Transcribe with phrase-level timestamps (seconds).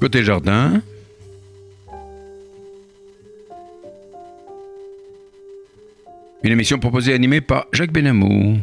[0.00, 0.80] Côté jardin.
[6.42, 8.56] Une émission proposée et animée par Jacques Benamou.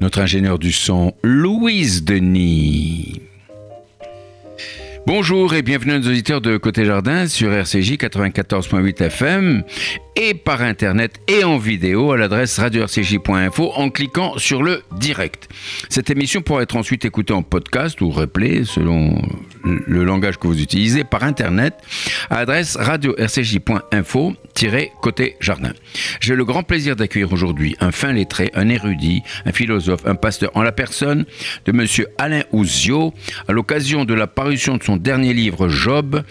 [0.00, 3.20] Notre ingénieur du son, Louise Denis.
[5.06, 9.62] Bonjour et bienvenue à nos auditeurs de Côté Jardin sur RCJ 94.8 FM
[10.16, 15.48] et par internet et en vidéo à l'adresse radio-rcj.info en cliquant sur le direct.
[15.88, 19.20] Cette émission pourra être ensuite écoutée en podcast ou replay selon
[19.66, 21.74] le langage que vous utilisez par internet
[22.30, 24.34] à l'adresse radio-rcj.info
[25.02, 25.72] côté jardin.
[26.20, 30.50] J'ai le grand plaisir d'accueillir aujourd'hui un fin lettré, un érudit, un philosophe, un pasteur
[30.54, 31.26] en la personne
[31.66, 33.12] de monsieur Alain Ouzio
[33.48, 36.22] à l'occasion de la parution de son dernier livre Job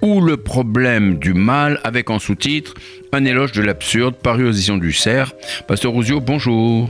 [0.00, 2.74] ou le problème du mal avec en sous-titre
[3.14, 5.34] un éloge de l'absurde paru aux éditions du Cerf.
[5.68, 6.88] Pasteur Ouzio, bonjour.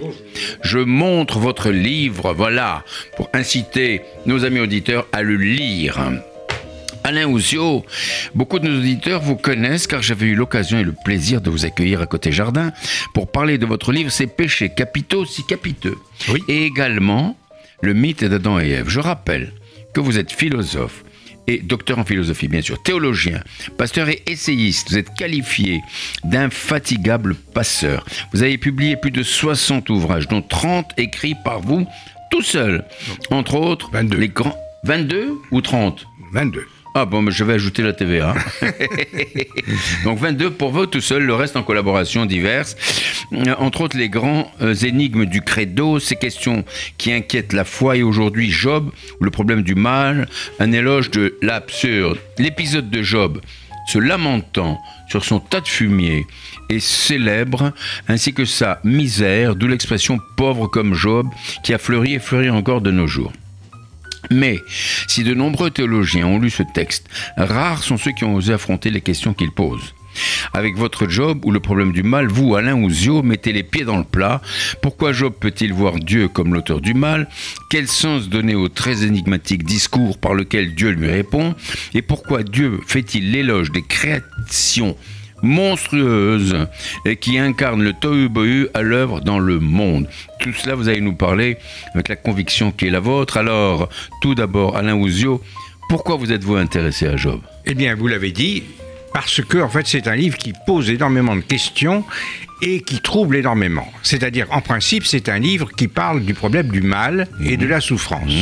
[0.63, 2.85] Je montre votre livre, voilà,
[3.17, 5.92] pour inciter nos amis auditeurs à le lire.
[7.05, 7.85] Alain Ouzio,
[8.35, 11.65] beaucoup de nos auditeurs vous connaissent car j'avais eu l'occasion et le plaisir de vous
[11.65, 12.73] accueillir à côté jardin
[13.13, 15.97] pour parler de votre livre Ces péchés capitaux si capiteux.
[16.29, 16.41] Oui.
[16.49, 17.37] Et également
[17.81, 18.89] le mythe d'Adam et Ève.
[18.89, 19.53] Je rappelle
[19.93, 21.05] que vous êtes philosophe,
[21.47, 23.43] et docteur en philosophie, bien sûr, théologien,
[23.77, 24.91] pasteur et essayiste.
[24.91, 25.81] Vous êtes qualifié
[26.25, 28.07] d'infatigable passeur.
[28.33, 31.87] Vous avez publié plus de 60 ouvrages, dont 30 écrits par vous
[32.31, 32.85] tout seul.
[33.31, 34.17] Entre autres, 22.
[34.17, 34.57] les grands.
[34.85, 36.67] 22 ou 30 22.
[36.97, 38.35] ah bon, mais je vais ajouter la TVA.
[40.05, 42.77] Donc 22 pour vous tout seul, le reste en collaboration diverses.
[43.33, 46.65] Euh, Entre autres, les grands euh, énigmes du credo, ces questions
[46.99, 50.29] qui inquiètent la foi et aujourd'hui Job, le problème du mal,
[50.59, 52.19] un éloge de l'absurde.
[52.39, 53.41] L'épisode de Job,
[53.87, 56.27] se lamentant sur son tas de fumier,
[56.69, 57.73] est célèbre,
[58.09, 61.29] ainsi que sa misère, d'où l'expression pauvre comme Job,
[61.63, 63.33] qui a fleuri et fleuri encore de nos jours.
[64.31, 64.59] Mais
[65.09, 68.91] si de nombreux théologiens ont lu ce texte, rares sont ceux qui ont osé affronter
[68.91, 69.95] les questions qu'il pose.
[70.53, 73.97] Avec votre Job ou le problème du mal, vous, Alain Ouzio, mettez les pieds dans
[73.97, 74.43] le plat.
[74.83, 77.29] Pourquoi Job peut-il voir Dieu comme l'auteur du mal?
[77.71, 81.55] Quel sens donner au très énigmatique discours par lequel Dieu lui répond?
[81.95, 84.97] Et pourquoi Dieu fait-il l'éloge des créations
[85.43, 86.67] monstrueuses
[87.05, 90.09] et qui incarnent le tohu-bohu à l'œuvre dans le monde.
[90.39, 91.59] Tout cela, vous allez nous parler
[91.95, 93.37] avec la conviction qui est la vôtre.
[93.37, 93.89] Alors,
[94.21, 95.43] tout d'abord, Alain Ouzio,
[95.89, 97.41] pourquoi vous êtes-vous intéressé à Job?
[97.67, 98.63] Eh bien, vous l'avez dit,
[99.13, 102.05] parce que en fait, c'est un livre qui pose énormément de questions
[102.63, 103.93] et qui trouble énormément.
[104.03, 107.81] C'est-à-dire, en principe, c'est un livre qui parle du problème du mal et de la
[107.81, 108.33] souffrance.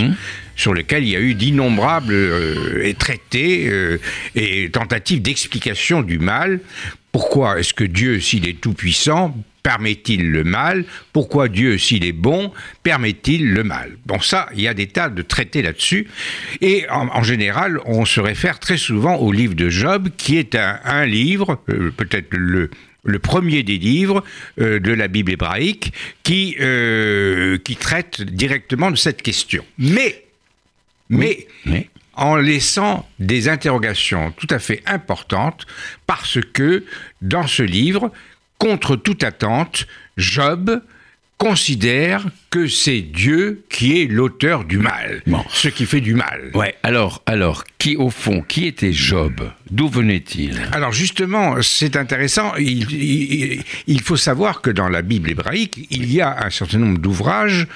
[0.60, 3.98] Sur lequel il y a eu d'innombrables euh, traités euh,
[4.34, 6.60] et tentatives d'explication du mal.
[7.12, 10.84] Pourquoi est-ce que Dieu, s'il est tout-puissant, permet-il le mal?
[11.14, 13.96] Pourquoi Dieu, s'il est bon, permet-il le mal?
[14.04, 16.08] Bon, ça, il y a des tas de traités là-dessus.
[16.60, 21.06] Et en, général, on se réfère très souvent au livre de Job, qui est un,
[21.06, 22.68] livre, euh, peut-être le,
[23.22, 24.22] premier des livres
[24.58, 26.54] de la Bible hébraïque qui,
[27.64, 29.64] qui traite directement de cette question.
[29.78, 30.24] Mais,
[31.10, 35.66] mais, Mais en laissant des interrogations tout à fait importantes,
[36.06, 36.84] parce que
[37.22, 38.10] dans ce livre,
[38.58, 40.82] contre toute attente, Job
[41.38, 45.42] considère que c'est Dieu qui est l'auteur du mal, Bon.
[45.48, 46.50] ce qui fait du mal.
[46.52, 49.50] Ouais, alors, alors, qui au fond, qui était Job?
[49.70, 50.60] D'où venait-il?
[50.72, 52.54] Alors justement, c'est intéressant.
[52.56, 56.76] Il, il- il faut savoir que dans la Bible hébraïque, il y a un certain
[56.76, 57.66] nombre d'ouvrages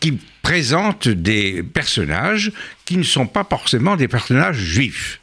[0.00, 2.50] qui présentent des personnages
[2.84, 5.20] qui ne sont pas forcément des personnages juifs.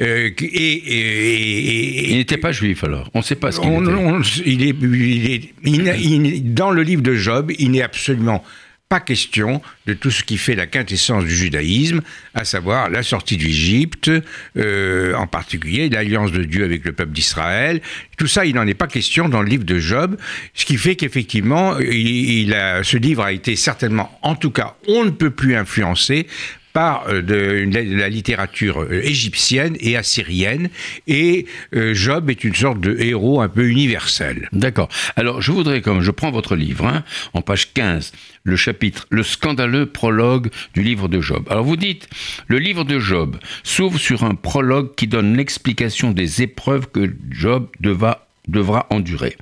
[0.00, 3.10] Euh, qui- et, et- et- Il n'était pas juif alors.
[3.14, 3.92] On ne sait pas ce qu'il on- était.
[3.92, 7.82] on- il est, il est- il n'a- il- dans le livre de Job, il n'est
[7.82, 8.42] absolument
[8.88, 12.02] pas question de tout ce qui fait la quintessence du judaïsme,
[12.34, 14.08] à savoir la sortie d'Égypte,
[14.56, 17.80] euh, en particulier l'alliance de Dieu avec le peuple d'Israël.
[18.16, 20.16] Tout ça, il n'en est pas question dans le livre de Job,
[20.54, 24.76] ce qui fait qu'effectivement, il, il a- ce livre a été certainement, en tout cas,
[24.86, 26.28] on ne peut plus influencé
[26.76, 30.68] par euh, de, de la littérature euh, égyptienne et assyrienne,
[31.06, 34.50] et euh, Job est une sorte de héros un peu universel.
[34.52, 34.90] D'accord.
[35.16, 37.02] Alors, je voudrais, comme je prends votre livre, hein,
[37.32, 38.12] en page 15,
[38.44, 41.46] le chapitre Le scandaleux prologue du livre de Job.
[41.48, 42.10] Alors, vous dites,
[42.46, 47.68] le livre de Job s'ouvre sur un prologue qui donne l'explication des épreuves que Job
[47.80, 49.36] deva devra endurer.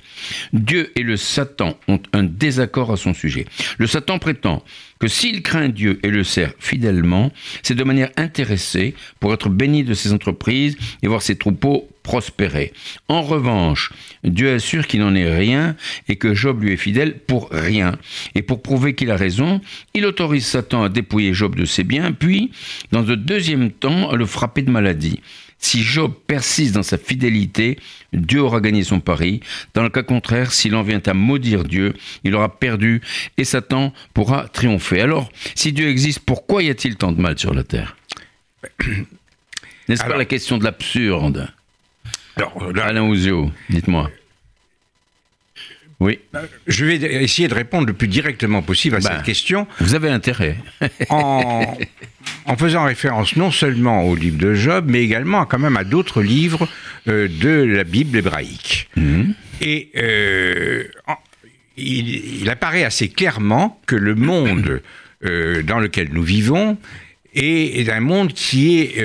[0.53, 3.45] Dieu et le Satan ont un désaccord à son sujet.
[3.77, 4.63] Le Satan prétend
[4.99, 7.31] que s'il craint Dieu et le sert fidèlement,
[7.63, 12.71] c'est de manière intéressée pour être béni de ses entreprises et voir ses troupeaux prospérer.
[13.09, 13.91] En revanche,
[14.23, 15.75] Dieu assure qu'il n'en est rien
[16.07, 17.97] et que Job lui est fidèle pour rien.
[18.35, 19.59] Et pour prouver qu'il a raison,
[19.95, 22.51] il autorise Satan à dépouiller Job de ses biens, puis,
[22.91, 25.19] dans le deuxième temps, à le frapper de maladie.
[25.65, 27.79] Si Job persiste dans sa fidélité,
[28.13, 29.39] Dieu aura gagné son pari.
[29.73, 33.01] Dans le cas contraire, s'il en vient à maudire Dieu, il aura perdu
[33.35, 35.01] et Satan pourra triompher.
[35.01, 37.97] Alors, si Dieu existe, pourquoi y a-t-il tant de mal sur la terre?
[39.89, 41.51] N'est-ce pas la question de l'absurde?
[42.35, 44.11] Alors, Alain Ouzio, dites-moi.
[45.99, 46.19] Oui.
[46.67, 49.67] Je vais essayer de répondre le plus directement possible à cette ben, question.
[49.79, 50.57] Vous avez intérêt.
[51.09, 51.77] en,
[52.57, 56.67] faisant référence non seulement au livre de Job, mais également quand même à d'autres livres
[57.07, 58.89] euh, de la Bible hébraïque.
[58.97, 59.33] Mhm.
[59.61, 60.83] Et euh,
[61.77, 64.81] il, apparaît assez clairement que le monde
[65.23, 66.77] euh, dans lequel nous vivons
[67.33, 69.01] est, un monde qui est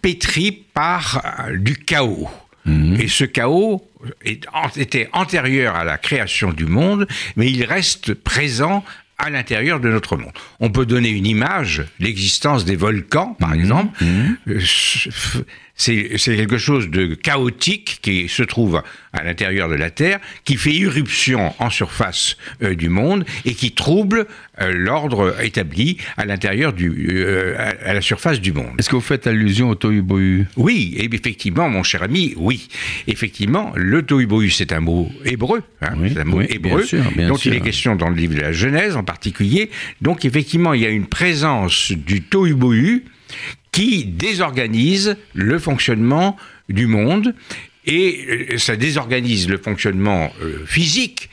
[0.00, 1.22] pétri par
[1.54, 2.28] du chaos.
[2.64, 3.00] Mhm.
[3.00, 3.82] Et ce chaos
[4.24, 7.06] était antérieur à la création du monde,
[7.36, 8.84] mais il reste présent
[9.18, 10.32] à l'intérieur de notre monde.
[10.58, 13.60] On peut donner une image, l'existence des volcans, par mhm.
[13.60, 14.04] exemple.
[14.04, 14.36] Mhm.
[15.74, 18.82] C'est quelque chose de chaotique qui se trouve
[19.12, 23.72] à l'intérieur de la Terre, qui fait irruption en surface euh, du monde et qui
[23.72, 24.26] trouble
[24.60, 28.72] euh, l'ordre établi à l'intérieur du, euh, à, la surface du monde.
[28.78, 32.68] Est-ce que vous faites allusion au tohu Oui, et effectivement, mon cher ami, oui.
[33.06, 36.84] Effectivement, le tohu c'est un mot hébreu, hein, c'est un mot hébreu,
[37.28, 39.70] dont il est question dans le livre de la Genèse en particulier.
[40.00, 42.54] Donc effectivement, il y a une présence du tohu
[43.72, 46.36] qui désorganise le fonctionnement
[46.68, 47.34] du monde
[47.86, 51.30] et euh, ça désorganise le fonctionnement euh, physique.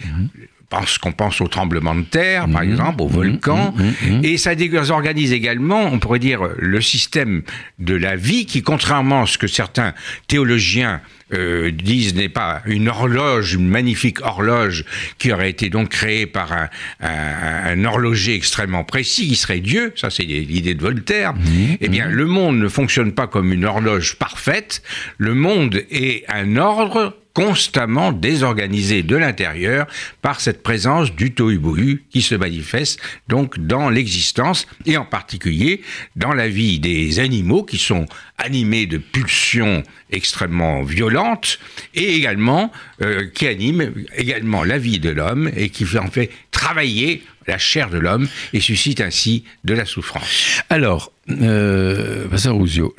[0.69, 2.71] Parce qu'on pense au tremblement de terre, par mhm.
[2.71, 3.13] exemple, au mhm.
[3.13, 4.23] volcan, mhm.
[4.23, 7.41] et ça désorganise également, on pourrait dire, le système
[7.79, 9.93] de la vie qui, contrairement à ce que certains
[10.27, 11.01] théologiens
[11.31, 14.83] euh, disent n'est pas une horloge, une magnifique horloge
[15.19, 16.69] qui aurait été donc créée par un,
[17.01, 22.07] un, horloger extrêmement précis, qui serait Dieu, ça c'est l'idée de Voltaire, mmh, eh bien
[22.07, 22.11] mmh.
[22.13, 24.81] le monde ne fonctionne pas comme une horloge parfaite,
[25.19, 29.87] le monde est un ordre constamment désorganisé de l'intérieur
[30.21, 35.81] par cette présence du tohu qui se manifeste donc dans l'existence et en particulier
[36.15, 38.05] dans la vie des animaux qui sont
[38.37, 41.59] animés de pulsions extrêmement violentes
[41.93, 42.71] et également
[43.01, 47.89] euh, qui animent également la vie de l'homme et qui en fait travailler la chair
[47.89, 50.61] de l'homme et suscite ainsi de la souffrance.
[50.69, 52.27] Alors, euh,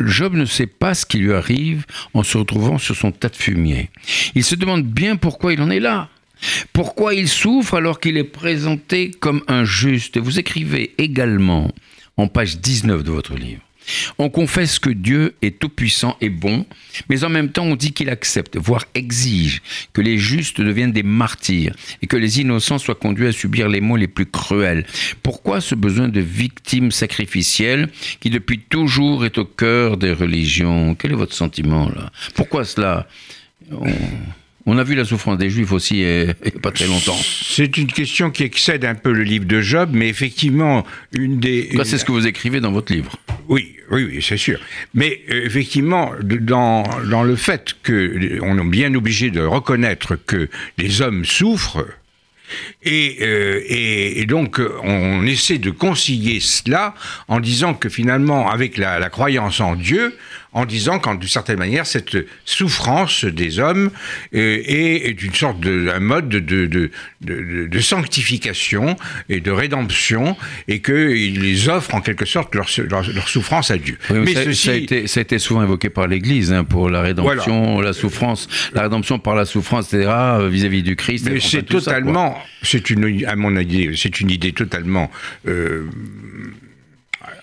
[0.01, 3.37] Job ne sait pas ce qui lui arrive en se retrouvant sur son tas de
[3.37, 3.91] fumier.
[4.35, 6.09] Il se demande bien pourquoi il en est là.
[6.73, 11.71] Pourquoi il souffre alors qu'il est présenté comme un juste Vous écrivez également
[12.17, 13.63] en page 19 de votre livre.
[14.19, 16.67] On confesse que Dieu est tout-puissant et bon,
[17.09, 21.03] mais en même temps on dit qu'il accepte, voire exige, que les justes deviennent des
[21.03, 24.87] martyrs et que les innocents soient conduits à subir les maux les plus cruels.
[25.23, 27.89] Pourquoi ce besoin de victimes sacrificielles
[28.21, 30.95] qui depuis toujours est au cœur des religions?
[30.95, 32.11] Quel est votre sentiment là?
[32.35, 33.09] Pourquoi cela?
[34.67, 37.17] A vu la souffrance des Juifs aussi n'y a pas très longtemps.
[37.43, 41.71] C'est une question qui excède un peu le livre de Job, mais effectivement, une des.
[41.85, 43.17] C'est ce que vous écrivez dans votre livre.
[43.49, 44.61] Oui, oui, oui, c'est sûr.
[44.95, 47.93] Mais euh, effectivement, dans, dans le fait qu'on
[48.59, 50.49] est bien obligé de reconnaître que
[50.79, 51.85] les hommes souffrent,
[52.83, 56.95] et, euh, et, et, donc, on essaie de concilier cela
[57.29, 60.17] en disant que finalement, avec la, la croyance en Dieu,
[60.53, 63.91] en disant qu'en d'une certaine manière, cette souffrance des hommes
[64.35, 66.67] euh, est, une sorte de un mode de, de,
[67.21, 68.97] de, de, sanctification
[69.29, 70.37] et de rédemption,
[70.69, 73.99] et qu'il les offre en quelque sorte leur, leur, souffrance à Dieu.
[74.11, 74.67] mais ça, ceci...
[74.67, 77.93] ça, a été, ça, a été, souvent évoqué par l'Église hein, pour la rédemption, la
[77.93, 80.11] souffrance, la rédemption par la souffrance, etc.
[80.49, 81.29] vis-à-vis du Christ.
[81.31, 85.11] Mais c'est totalement, c'est une, à mon avis, c'est une idée totalement
[85.47, 85.87] euh,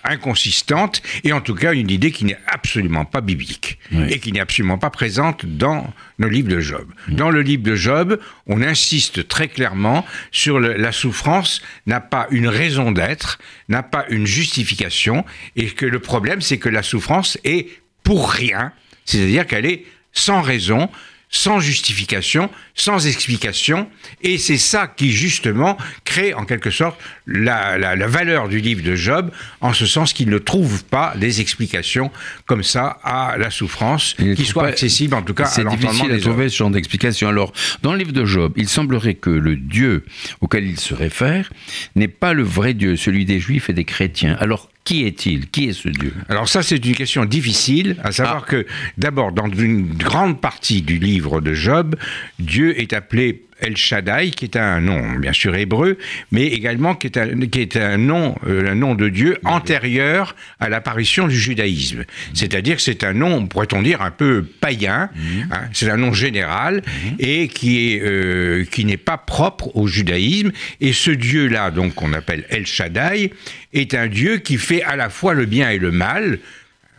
[0.04, 4.40] inconsistante et en tout cas une idée qui n'est absolument pas biblique et qui n'est
[4.40, 6.86] absolument pas présente dans le livre de Job.
[7.08, 12.48] Dans le livre de Job, on insiste très clairement sur la souffrance n'a pas une
[12.48, 15.24] raison d'être, n'a pas une justification
[15.56, 17.68] et que le problème c'est que la souffrance est
[18.02, 18.72] pour rien,
[19.04, 20.88] c'est-à-dire qu'elle est sans raison,
[21.30, 23.88] sans justification, sans explication,
[24.22, 28.94] et c'est ça qui justement crée en quelque sorte la, la, valeur du livre de
[28.94, 29.30] Job,
[29.60, 32.10] en ce sens qu'il ne trouve pas des explications
[32.46, 35.90] comme ça à la souffrance qui soient accessibles en tout cas à l'entendement des C'est
[35.90, 37.28] difficile à trouver ce genre d'explication.
[37.28, 40.04] Alors, dans le livre de Job, il semblerait que le Dieu
[40.40, 41.50] auquel il se réfère
[41.96, 44.36] n'est pas le vrai Dieu, celui des Juifs et des chrétiens.
[44.40, 45.50] Alors, qui est-il?
[45.50, 46.14] Qui est ce Dieu?
[46.30, 48.50] Alors ça, c'est une question difficile, à savoir ah.
[48.50, 48.66] que
[48.96, 51.94] d'abord, dans une grande partie du livre de Job,
[52.38, 55.98] Dieu est appelé El Shaddai, qui est un nom bien sûr hébreu,
[56.30, 60.36] mais également qui est un, qui est un nom, euh, un nom de Dieu antérieur
[60.60, 62.04] à l'apparition du judaïsme.
[62.34, 65.10] C'est-à-dire que c'est un nom, pourrait-on dire, un peu païen.
[65.14, 65.48] Mhm.
[65.50, 67.16] Hein, c'est un nom général mhm.
[67.18, 70.52] et qui est euh, qui n'est pas propre au judaïsme.
[70.80, 73.32] Et ce Dieu-là, donc qu'on appelle El Shaddai,
[73.72, 76.38] est un Dieu qui fait à la fois le bien et le mal.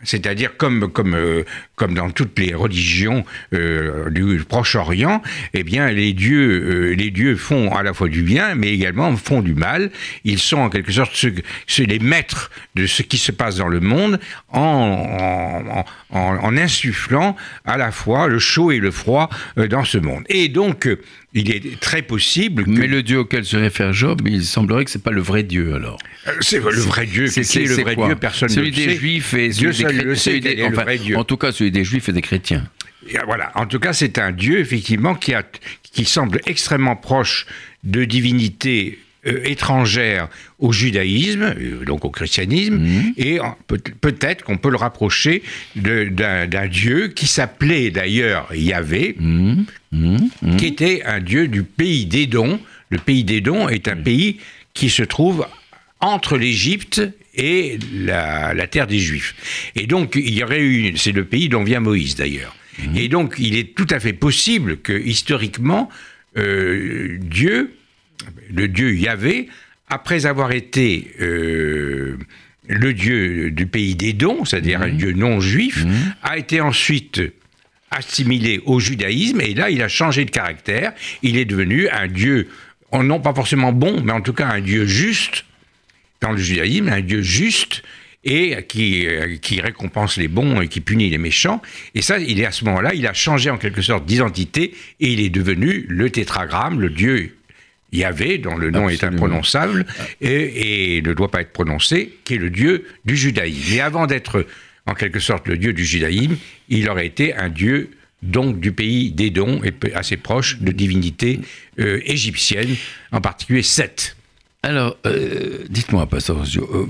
[0.02, 1.44] C'est-à-dire comme, comme, euh,
[1.76, 5.22] comme dans toutes les religions euh, du Proche-Orient,
[5.54, 9.14] eh bien les dieux, euh, les dieux font à la fois du bien, mais également
[9.16, 9.90] font du mal.
[10.24, 11.24] Ils sont en quelque sorte
[11.78, 17.76] les maîtres de ce qui se passe dans le monde en, en, en, insufflant à
[17.76, 20.24] la fois le chaud et le froid dans ce monde.
[20.28, 20.88] Et donc
[21.32, 22.70] il est très possible que...
[22.70, 25.42] Mais le Dieu auquel se réfère Job, il semblerait que ce n'est pas le vrai
[25.42, 25.98] Dieu alors.
[26.26, 27.28] Euh, c'est le vrai Dieu.
[27.28, 31.18] C'est le vrai Dieu, personne celui ne des Juifs et celui des chrétiens.
[31.18, 32.68] En tout cas, celui des Juifs et des chrétiens.
[33.26, 33.52] voilà.
[33.54, 35.44] En tout cas, c'est un Dieu effectivement qui, a,
[35.92, 37.46] qui semble extrêmement proche
[37.84, 43.12] de divinités euh, étrangères au judaïsme, euh, donc au christianisme, mhm.
[43.18, 43.38] et
[44.00, 45.42] peut-être qu'on peut le rapprocher
[45.76, 49.16] d'un dieu qui s'appelait d'ailleurs Yahvé,
[49.92, 50.30] mhm.
[50.42, 50.56] Mhm.
[50.56, 52.60] qui était un dieu du pays d'Édon.
[52.90, 54.38] Le pays d'Édon est un pays
[54.74, 55.46] qui se trouve
[56.00, 57.02] entre l'Égypte
[57.34, 59.34] et la, terre des Juifs.
[59.76, 62.56] Et donc, il y aurait eu, c'est le pays dont vient Moïse d'ailleurs.
[62.96, 65.90] Et donc, il est tout à fait possible que, historiquement,
[66.38, 67.74] euh, Dieu
[68.52, 69.48] le dieu Yahvé,
[69.88, 72.16] après avoir été euh,
[72.68, 75.84] le dieu du pays des dons, c'est-à-dire un dieu non juif,
[76.22, 77.20] a été ensuite
[77.90, 80.92] assimilé au judaïsme, et là il a changé de caractère,
[81.22, 82.48] il est devenu un dieu,
[82.92, 85.44] non pas forcément bon, mais en tout cas un dieu juste,
[86.20, 87.82] dans le judaïsme, un dieu juste,
[88.22, 89.06] et qui,
[89.40, 91.62] qui récompense les bons et qui punit les méchants.
[91.94, 95.12] Et ça, il est à ce moment-là, il a changé en quelque sorte d'identité et
[95.12, 97.34] il est devenu le tétragramme, le Dieu
[97.92, 99.86] Yahvé, dont le nom est imprononçable
[100.20, 103.74] et, ne doit pas être prononcé, qui est le dieu du judaïsme.
[103.74, 104.46] Et avant d'être
[104.90, 106.36] en quelque sorte le dieu du judaïsme,
[106.68, 107.90] il aurait été un dieu
[108.22, 111.40] donc du pays des dons et assez proche de divinités
[111.78, 112.74] euh, égyptiennes,
[113.12, 114.16] en particulier Seth.
[114.62, 116.86] Alors, euh, dites-moi, Pasteur euh,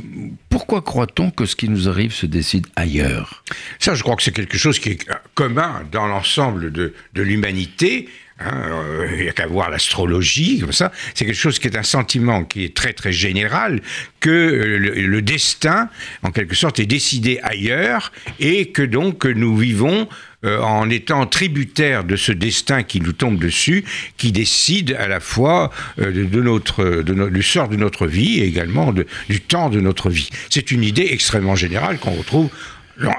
[0.49, 3.45] pourquoi croit-on que ce qui nous arrive se décide ailleurs?
[3.78, 8.09] Ça, je crois que c'est quelque chose qui est commun dans l'ensemble de, de l'humanité.
[8.42, 10.92] Hein, euh, il n'y a qu'à voir l'astrologie, comme ça.
[11.14, 13.80] C'est quelque chose qui est un sentiment qui est très très général,
[14.20, 15.90] que euh, le, destin,
[16.23, 20.09] en quelque sorte, est décidé ailleurs et que donc nous vivons
[20.47, 23.85] euh, en étant tributaires de ce destin qui nous tombe dessus,
[24.16, 28.94] qui décide à la fois de, notre, du sort de notre vie et également
[29.28, 30.30] du temps de notre vie.
[30.49, 32.49] C'est une idée extrêmement générale qu'on retrouve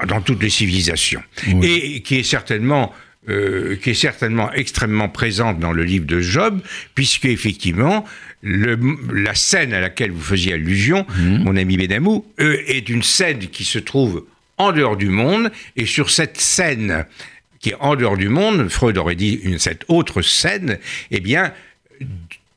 [0.06, 1.22] dans, toutes les civilisations
[1.62, 2.92] et qui est certainement
[3.28, 6.60] euh, qui est certainement extrêmement présente dans le livre de Job,
[6.94, 8.04] puisque effectivement,
[8.42, 11.44] la scène à laquelle vous faisiez allusion, mhm.
[11.44, 14.24] mon ami Benamou, euh, est une scène qui se trouve
[14.58, 17.06] en dehors du monde, et sur cette scène
[17.60, 20.78] qui est en dehors du monde, Freud aurait dit une, cette autre scène,
[21.12, 21.52] eh bien,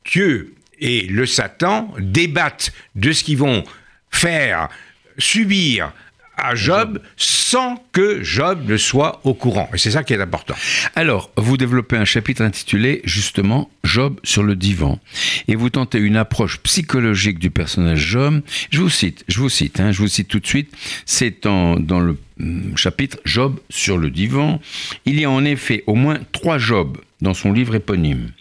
[0.03, 3.63] Dieu et le Satan débattent de ce qu'ils vont
[4.10, 4.69] faire
[5.17, 5.93] subir
[6.37, 9.69] à Job sans que Job ne soit au courant.
[9.73, 10.55] Et c'est ça qui est important.
[10.95, 14.99] Alors, vous développez un chapitre intitulé justement Job sur le divan.
[15.47, 18.41] Et vous tentez une approche psychologique du personnage Job.
[18.71, 20.71] Je vous cite, je vous cite, hein, je vous cite tout de suite.
[21.05, 24.59] C'est dans le hum, chapitre Job sur le divan.
[25.05, 28.31] Il y a en effet au moins trois Jobs dans son livre éponyme.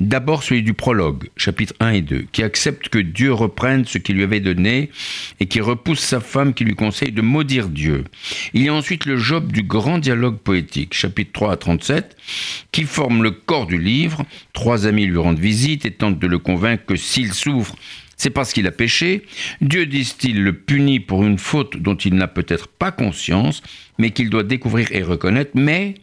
[0.00, 4.16] D'abord celui du prologue, chapitres 1 et 2, qui accepte que Dieu reprenne ce qu'il
[4.16, 4.90] lui avait donné
[5.40, 8.04] et qui repousse sa femme qui lui conseille de maudire Dieu.
[8.54, 12.16] Il y a ensuite le Job du grand dialogue poétique, chapitre 3 à 37,
[12.72, 14.24] qui forme le corps du livre.
[14.52, 17.76] Trois amis lui rendent visite et tentent de le convaincre que s'il souffre,
[18.20, 19.22] c'est parce qu'il a péché.
[19.62, 23.62] Dieu, disent-ils, le punit pour une faute dont il n'a peut-être pas conscience,
[23.98, 25.94] mais qu'il doit découvrir et reconnaître, mais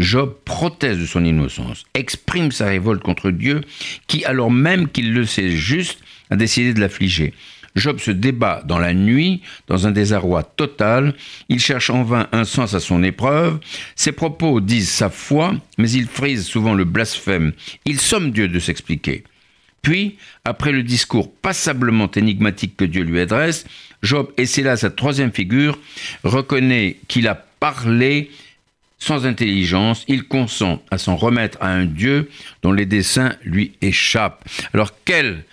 [0.00, 3.60] Job proteste de son innocence, exprime sa révolte contre Dieu,
[4.06, 5.98] qui, alors même qu'il le sait juste,
[6.30, 7.34] a décidé de l'affliger.
[7.76, 11.14] Job se débat dans la nuit, dans un désarroi total.
[11.48, 13.60] Il cherche en vain un sens à son épreuve.
[13.94, 17.52] Ses propos disent sa foi, mais il frise souvent le blasphème.
[17.84, 19.22] Il somme Dieu de s'expliquer.
[19.82, 23.66] Puis, après le discours passablement énigmatique que Dieu lui adresse,
[24.02, 25.78] Job, et c'est là sa troisième figure,
[26.24, 28.30] reconnaît qu'il a parlé
[29.00, 32.30] sans intelligence, il consent à s'en remettre à un Dieu
[32.62, 34.44] dont les desseins lui échappent.
[34.72, 35.44] Alors quel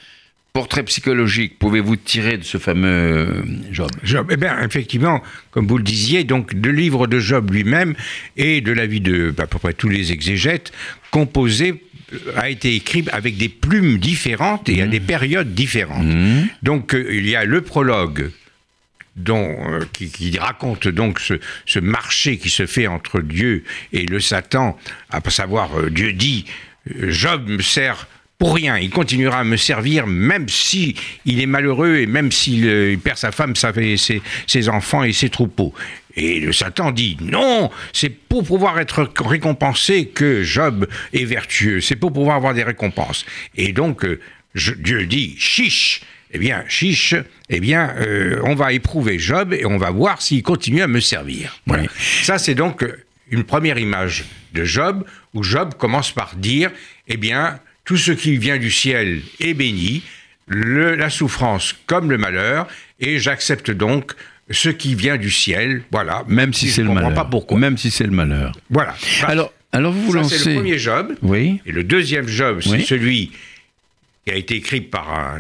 [0.54, 3.90] portrait psychologique pouvez-vous tirer de ce fameux euh, Job?
[4.04, 7.96] Job, eh bien, effectivement, comme vous le disiez, donc le livre de Job lui-même
[8.36, 10.74] et de l'avis de à peu près tous les exégètes,
[11.12, 16.06] composé euh, a été écrit avec des plumes différentes et à des périodes différentes.
[16.06, 16.48] Mmh.
[16.64, 18.32] Donc euh, il y a le prologue
[19.30, 24.78] euh, qui, raconte donc ce, marché qui se fait entre Dieu et le Satan,
[25.10, 26.46] à savoir euh, Dieu dit
[26.96, 28.08] euh, Job me sert
[28.38, 30.96] pour rien, il continuera à me servir même si
[31.26, 35.14] il est malheureux et même s'il il perd sa femme, sa, ses, ses enfants et
[35.14, 35.74] ses troupeaux.
[36.16, 41.96] Et le Satan dit non, c'est pour pouvoir être récompensé que Job est vertueux, c'est
[41.96, 43.26] pour pouvoir avoir des récompenses.
[43.56, 44.06] Et donc
[44.54, 47.16] Dieu dit chiche, eh bien chiche,
[47.50, 51.00] eh bien euh, on va éprouver Job et on va voir s'il continue à me
[51.00, 51.60] servir.
[51.66, 51.84] Voilà.
[51.84, 51.90] Oui.
[52.24, 52.98] Ça c'est donc euh,
[53.32, 56.72] une première image de Job où Job commence par dire
[57.08, 60.04] eh bien tout ce qui vient du ciel est béni,
[60.48, 62.68] le- la souffrance comme le malheur,
[63.00, 64.12] et j'accepte donc
[64.50, 66.24] ce qui vient du ciel, voilà.
[66.28, 67.14] Même si c'est le malheur.
[67.14, 67.58] pas pourquoi.
[67.60, 68.54] Même si c'est le malheur.
[68.70, 68.96] Voilà.
[69.22, 70.38] Bah, Alors, alors vous vous ça, lancez.
[70.38, 71.16] c'est le premier Job.
[71.22, 71.62] Oui.
[71.66, 72.86] Et le deuxième Job, c'est Oui.
[72.86, 73.32] celui
[74.26, 75.38] qui a été écrit par un,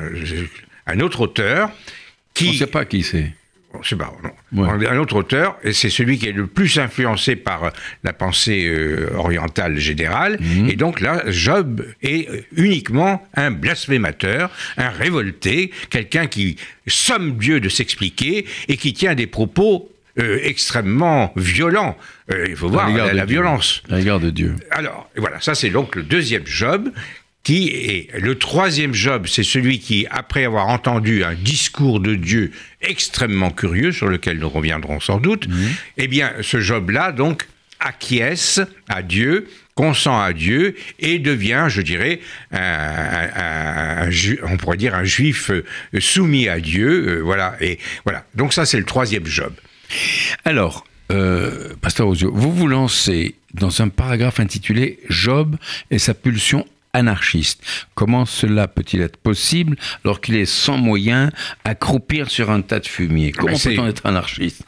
[0.87, 2.57] un autre auteur On ne qui.
[2.57, 3.33] sait pas qui c'est.
[3.73, 4.63] On sait pas, non.
[4.63, 4.87] Ouais.
[4.87, 7.71] Un autre auteur, et c'est celui qui est le plus influencé par
[8.03, 10.37] la pensée euh, orientale générale.
[10.39, 10.69] Mhm.
[10.69, 16.55] Et donc là, Job est euh, uniquement un blasphémateur, un révolté, quelqu'un qui
[16.87, 21.95] somme Dieu de s'expliquer et qui tient des propos euh, extrêmement violents.
[22.31, 23.83] Euh, il faut voir la, la violence.
[23.91, 24.55] À l'égard de Dieu.
[24.71, 26.89] Alors, voilà, ça c'est donc le deuxième Job.
[27.47, 32.51] Qui est le troisième Job, c'est celui qui, après avoir entendu un discours de Dieu
[32.81, 35.47] extrêmement curieux, sur lequel nous reviendrons sans doute,
[35.95, 37.47] eh bien, ce Job-là, donc,
[37.79, 42.19] acquiesce à Dieu, consent à Dieu et devient, je dirais,
[42.51, 44.09] un,
[44.43, 45.63] on pourrait dire un juif euh,
[46.01, 47.55] soumis à Dieu, euh, voilà.
[47.61, 48.25] Et voilà.
[48.35, 49.53] Donc ça, c'est le troisième Job.
[50.43, 55.55] Alors, euh, Pasteur Ozio, vous vous lancez dans un paragraphe intitulé Job
[55.91, 56.65] et sa pulsion
[56.97, 57.63] anarchiste.
[57.95, 61.31] Comment cela peut-il être possible alors qu'il est sans moyens
[61.63, 63.31] à croupir sur un tas de fumier?
[63.31, 64.63] Comment c'est- peut-on être anarchiste?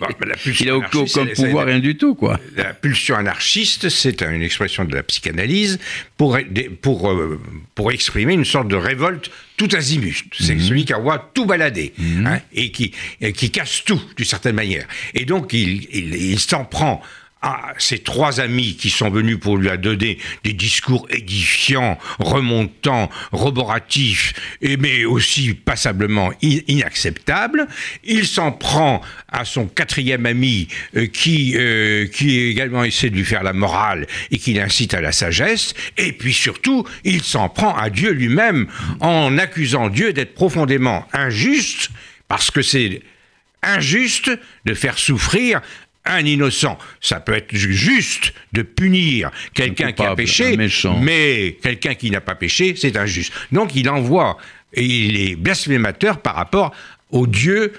[0.00, 1.04] Bon, la Il n'a aucun,
[1.36, 2.40] pouvoir, rien du tout, quoi.
[2.56, 5.78] La pulsion anarchiste, c'est un- une expression de la psychanalyse
[6.16, 6.36] pour,
[6.80, 7.38] pour, euh,
[7.76, 10.24] pour exprimer une sorte de révolte tout azimut.
[10.36, 11.92] C'est celui qui envoie tout balader
[12.24, 14.86] hein, et, qui, et qui casse tout d'une certaine manière.
[15.14, 17.00] Et donc, il, il, il s'en prend
[17.42, 24.32] à ses trois amis qui sont venus pour lui donner des discours édifiants, remontants, roboratifs,
[24.60, 27.66] et mais aussi passablement inacceptables.
[28.04, 33.24] Il s'en prend à son quatrième ami euh, qui, euh, qui également essaie de lui
[33.24, 35.74] faire la morale et qui l'incite à la sagesse.
[35.96, 38.68] Et puis surtout, il s'en prend à Dieu lui-même
[39.00, 41.90] en accusant Dieu d'être profondément injuste
[42.28, 43.02] parce que c'est
[43.62, 44.30] injuste
[44.64, 45.60] de faire souffrir
[46.04, 46.78] un innocent.
[47.00, 50.56] Ça peut être ju- juste de punir quelqu'un qui a péché,
[51.00, 53.32] mais quelqu'un qui n'a pas péché, c'est injuste.
[53.52, 54.36] Donc il envoie,
[54.74, 56.72] et il est blasphémateur par rapport
[57.10, 57.72] au Dieu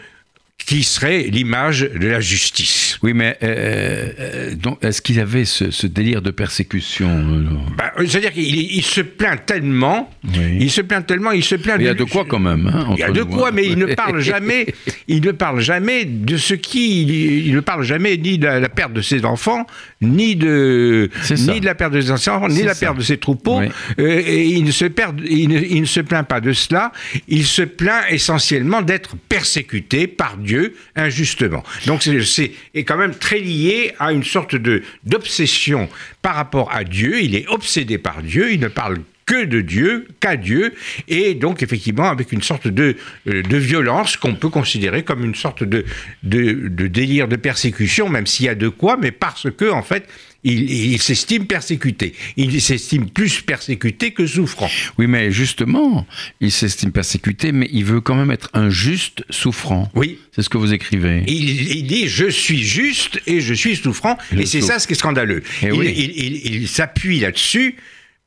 [0.65, 2.82] qui serait l'image de la justice.
[3.01, 7.43] Oui, mais euh, euh, est-ce qu'il avait ce, ce délire de persécution euh,
[7.77, 10.57] Ben, C'est-à-dire qu'il il se plaint tellement, Oui.
[10.59, 12.67] il se plaint tellement, il se plaint Il y a de quoi quand même.
[12.67, 13.51] hein, Il y a de quoi, hein.
[13.53, 14.67] mais il ne parle jamais.
[15.07, 17.01] Il ne parle jamais de ce qui.
[17.03, 17.11] Il,
[17.47, 19.65] il ne parle jamais ni de la, la perte de ses enfants,
[20.01, 21.09] ni de
[21.47, 22.85] ni de la perte de ses enfants, ni de la ça.
[22.87, 23.59] perte de ses troupeaux.
[23.59, 23.67] Oui.
[23.99, 26.91] Euh, et il ne se perd, il ne, il ne se plaint pas de cela.
[27.27, 31.63] Il se plaint essentiellement d'être persécuté par Dieu injustement.
[31.87, 32.51] Donc c'est
[32.83, 35.89] quand même très lié à une sorte de d'obsession
[36.21, 37.21] par rapport à Dieu.
[37.21, 38.51] Il est obsédé par Dieu.
[38.51, 40.73] Il ne parle que de Dieu, qu'à Dieu,
[41.07, 42.95] et donc effectivement avec une sorte de,
[43.27, 45.85] euh, de violence qu'on peut considérer comme une sorte de,
[46.23, 49.83] de, de délire de persécution, même s'il y a de quoi, mais parce que en
[49.83, 50.07] fait
[50.43, 52.13] il, il s'estime persécuté.
[52.35, 54.69] Il s'estime plus persécuté que souffrant.
[54.97, 56.05] Oui, mais justement,
[56.41, 59.89] il s'estime persécuté, mais il veut quand même être un juste souffrant.
[59.95, 60.19] Oui.
[60.35, 61.23] C'est ce que vous écrivez.
[61.27, 64.87] Il, il dit je suis juste et je suis souffrant, Et et c'est ça ce
[64.87, 65.43] qui est scandaleux.
[65.61, 66.41] Eh il oui.
[66.43, 67.75] il s'appuie là-dessus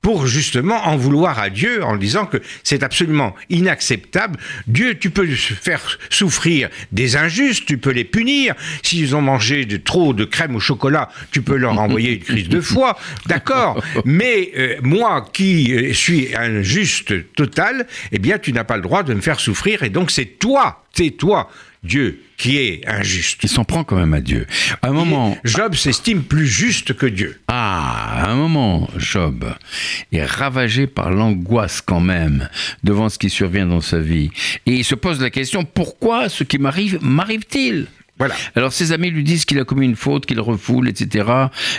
[0.06, 4.38] pour justement en vouloir à Dieu en disant que c'est absolument inacceptable.
[4.68, 8.54] Dieu, tu peux faire souffrir des injustes, tu peux les punir.
[8.84, 12.48] S'ils ont mangé de trop de crème au chocolat, tu peux leur envoyer une crise
[12.48, 13.82] de foie, d'accord.
[14.04, 18.82] Mais euh, moi qui euh, suis un juste total, eh bien tu n'as pas le
[18.82, 21.50] droit de me faire souffrir et donc c'est toi, c'est toi
[21.86, 23.40] Dieu qui est injuste.
[23.42, 24.46] Il s'en prend quand même à Dieu.
[24.82, 25.36] À un moment.
[25.44, 27.40] Job s'estime plus juste que Dieu.
[27.48, 29.44] Ah, à un moment, Job
[30.12, 32.48] est ravagé par l'angoisse quand même
[32.84, 34.30] devant ce qui survient dans sa vie.
[34.66, 37.86] Et il se pose la question pourquoi ce qui m'arrive m'arrive-t-il?
[38.18, 38.34] Voilà.
[38.54, 41.28] Alors ses amis lui disent qu'il a commis une faute, qu'il refoule, etc.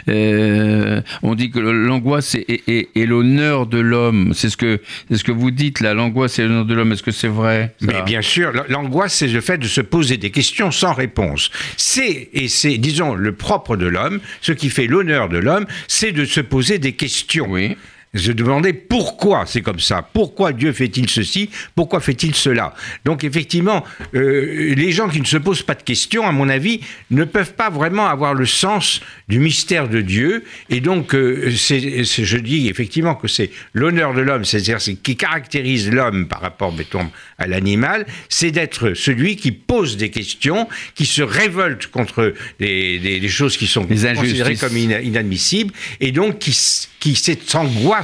[0.08, 4.34] Euh, on dit que l'angoisse est, l'honneur de l'homme.
[4.36, 4.80] C'est ce que
[5.12, 5.93] ce que vous dites là.
[5.93, 6.91] L'angoisse est l'honneur de l'homme.
[6.91, 10.30] Est-ce que c'est vrai Mais bien sûr, l'angoisse c'est le fait de se poser des
[10.30, 11.50] questions sans réponse.
[11.76, 14.19] C'est et c'est disons le propre de l'homme.
[14.41, 17.47] Ce qui fait l'honneur de l'homme, c'est de se poser des questions.
[17.50, 17.78] Oui
[18.13, 22.74] se demander pourquoi c'est comme ça, pourquoi Dieu fait-il ceci, pourquoi fait-il cela?
[23.06, 23.84] Donc effectivement,
[24.15, 27.54] euh, les gens qui ne se posent pas de questions, à mon avis, ne peuvent
[27.54, 30.43] pas vraiment avoir le sens du mystère de Dieu.
[30.70, 35.91] Et donc, euh, je dis effectivement que c'est l'honneur de l'homme, c'est-à-dire ce qui caractérise
[35.91, 41.22] l'homme par rapport, mettons, à l'animal, c'est d'être celui qui pose des questions, qui se
[41.22, 46.58] révolte contre des, choses qui sont considérées comme inadmissibles, et donc qui,
[47.00, 47.97] qui s'angoisse,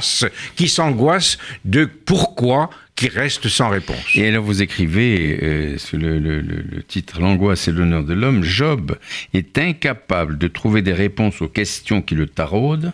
[0.56, 4.14] qui s'angoisse de pourquoi qui reste sans réponse.
[4.14, 8.96] Et alors vous écrivez, euh, le, titre L'angoisse et l'honneur de l'homme, Job
[9.32, 12.92] est incapable de trouver des réponses aux questions qui le taraudent.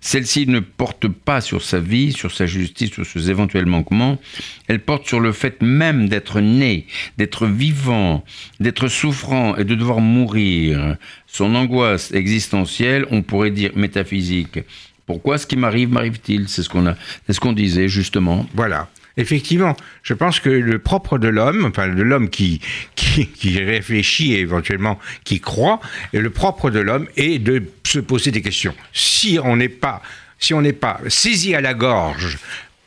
[0.00, 4.18] Celles-ci ne portent pas sur sa vie, sur sa justice, sur ses éventuels manquements.
[4.66, 6.86] Elles portent sur le fait même d'être né,
[7.18, 8.24] d'être vivant,
[8.60, 10.96] d'être souffrant et de devoir mourir.
[11.26, 14.60] Son angoisse existentielle, on pourrait dire métaphysique.
[15.06, 16.48] Pourquoi ce qui m'arrive m'arrive-t-il?
[16.48, 18.46] C'est ce qu'on a, c'est ce qu'on disait justement.
[18.54, 18.88] Voilà.
[19.16, 22.60] Effectivement, je pense que le propre de l'homme, enfin de l'homme qui,
[22.96, 25.80] qui, réfléchit et éventuellement qui croit,
[26.12, 28.74] et le propre de l'homme est de se poser des questions.
[28.92, 30.02] Si on n'est pas,
[30.40, 32.38] si on n'est pas saisi à la gorge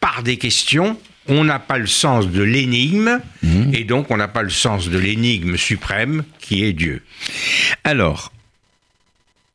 [0.01, 3.73] par des questions, on n'a pas le sens de l'énigme, mmh.
[3.73, 7.03] et donc on n'a pas le sens de l'énigme suprême qui est Dieu.
[7.83, 8.31] Alors,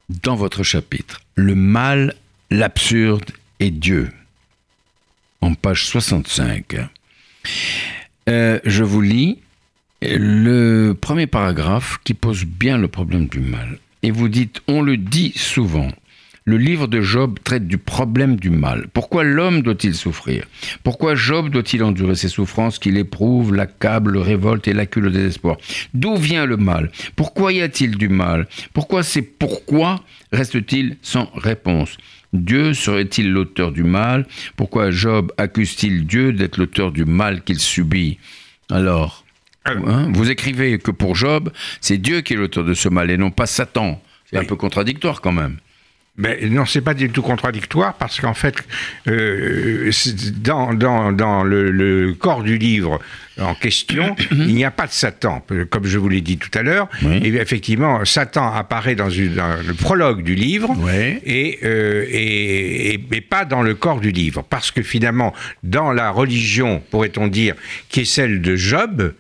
[0.09, 2.15] dans votre chapitre, le mal,
[2.53, 4.11] l'absurde et Dieu
[5.41, 6.77] en page 65.
[8.29, 9.39] Euh, je vous lis
[10.03, 13.79] le premier paragraphe qui pose bien le problème du mal.
[14.03, 15.89] Et vous dites, on le dit souvent,
[16.45, 18.89] le livre de Job traite du problème du mal.
[18.93, 20.45] Pourquoi l'homme doit-il souffrir?
[20.83, 25.57] Pourquoi Job doit-il endurer ces souffrances qu'il éprouve, l'accable, le révolte et l'accule au désespoir?
[25.95, 26.91] D'où vient le mal?
[27.17, 28.47] Pourquoi y a-t-il du mal?
[28.75, 31.97] Pourquoi c'est pourquoi reste-t-il sans réponse?
[32.33, 34.27] Dieu serait-il l'auteur du mal?
[34.57, 38.19] Pourquoi Job accuse-t-il Dieu d'être l'auteur du mal qu'il subit?
[38.71, 39.25] Alors,
[39.67, 43.17] hein, vous écrivez que pour Job, c'est Dieu qui est l'auteur de ce mal et
[43.17, 44.01] non pas Satan.
[44.31, 45.59] C'est un peu contradictoire quand même.
[46.19, 48.57] Mais non, c'est pas du tout contradictoire parce qu'en fait,
[49.09, 49.91] euh,
[50.37, 53.01] dans, dans, le, corps du livre,
[53.41, 56.63] en question, il n'y a pas de Satan, comme je vous l'ai dit tout à
[56.63, 56.89] l'heure.
[57.03, 63.75] Et effectivement, Satan apparaît dans, le prologue du livre euh, et, et, pas dans le
[63.75, 64.45] corps du livre.
[64.49, 67.55] Parce que finalement, dans la religion, pourrait-on dire,
[67.89, 69.15] qui est celle de Job,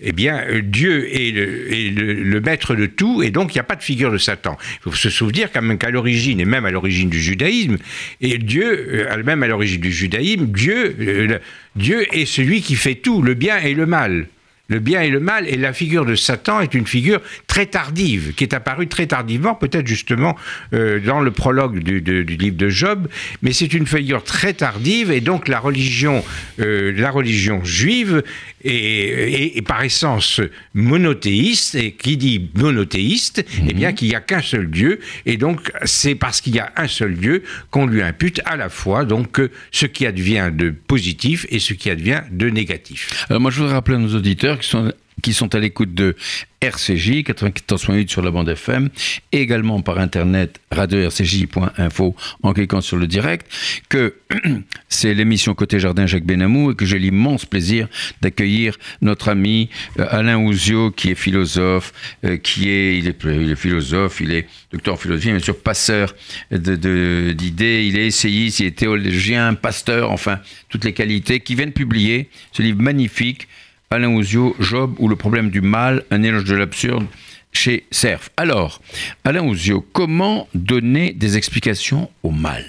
[0.00, 3.82] eh bien, Dieu est, le, maître de tout et donc il n'y a pas de
[3.82, 4.56] figure de Satan.
[4.80, 7.76] Il faut se souvenir quand même qu'à l'origine, et même à l'origine du judaïsme,
[8.20, 11.38] et Dieu, euh, même à l'origine du judaïsme, Dieu, euh,
[11.76, 14.26] Dieu est celui qui fait tout, le bien et le mal.
[14.68, 18.32] Le bien et le mal, et la figure de Satan est une figure très tardive,
[18.34, 20.34] qui est apparue très tardivement, peut-être justement
[20.74, 23.06] euh, dans le prologue du, livre de Job,
[23.42, 26.24] mais c'est une figure très tardive, et donc la religion,
[26.58, 28.24] euh, la religion juive
[28.66, 30.40] est, par essence
[30.74, 33.94] monothéiste, et qui dit monothéiste, eh bien mhm.
[33.94, 37.14] qu'il n'y a qu'un seul Dieu, et donc c'est parce qu'il y a un seul
[37.14, 41.74] Dieu qu'on lui impute à la fois donc ce qui advient de positif et ce
[41.74, 43.26] qui advient de négatif.
[43.28, 46.14] Alors moi je voudrais rappeler à nos auditeurs qui sont, qui sont à l'écoute de
[46.60, 48.88] RCJ 94.8 sur la bande FM,
[49.32, 53.46] également par internet radio-rcj.info en cliquant sur le direct,
[53.88, 54.14] que
[54.88, 57.88] c'est l'émission Côté Jardin Jacques Benamou et que j'ai l'immense plaisir
[58.20, 61.92] d'accueillir notre ami euh, Alain Ouzio qui est philosophe,
[62.24, 65.58] euh, qui est il, est, il est philosophe, il est docteur en philosophie, bien sûr
[65.58, 66.14] passeur
[66.50, 72.28] d'idées, il est essayiste, il est théologien, pasteur, enfin toutes les qualités, qui viennent publier
[72.52, 73.48] ce livre magnifique
[73.90, 77.06] Alain Ouzio, Job ou le problème du mal, un éloge de l'absurde
[77.52, 78.30] chez Cerf.
[78.36, 78.82] Alors,
[79.24, 82.64] Alain Ouzio, comment donner des explications au mal?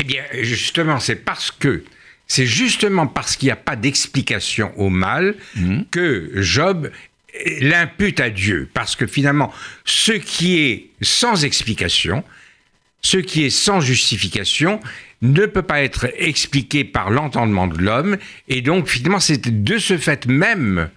[0.00, 1.84] Eh bien, justement, c'est parce que
[2.26, 5.84] c'est justement parce qu'il n'y a pas d'explication au mal Mhm.
[5.90, 6.90] que Job
[7.60, 8.68] l'impute à Dieu.
[8.72, 9.52] Parce que finalement,
[9.84, 12.24] ce qui est sans explication,
[13.04, 14.80] ce qui est sans justification,
[15.20, 18.16] ne peut pas être expliqué par l'entendement de l'homme.
[18.48, 20.88] Et donc, finalement, c'est de ce fait même,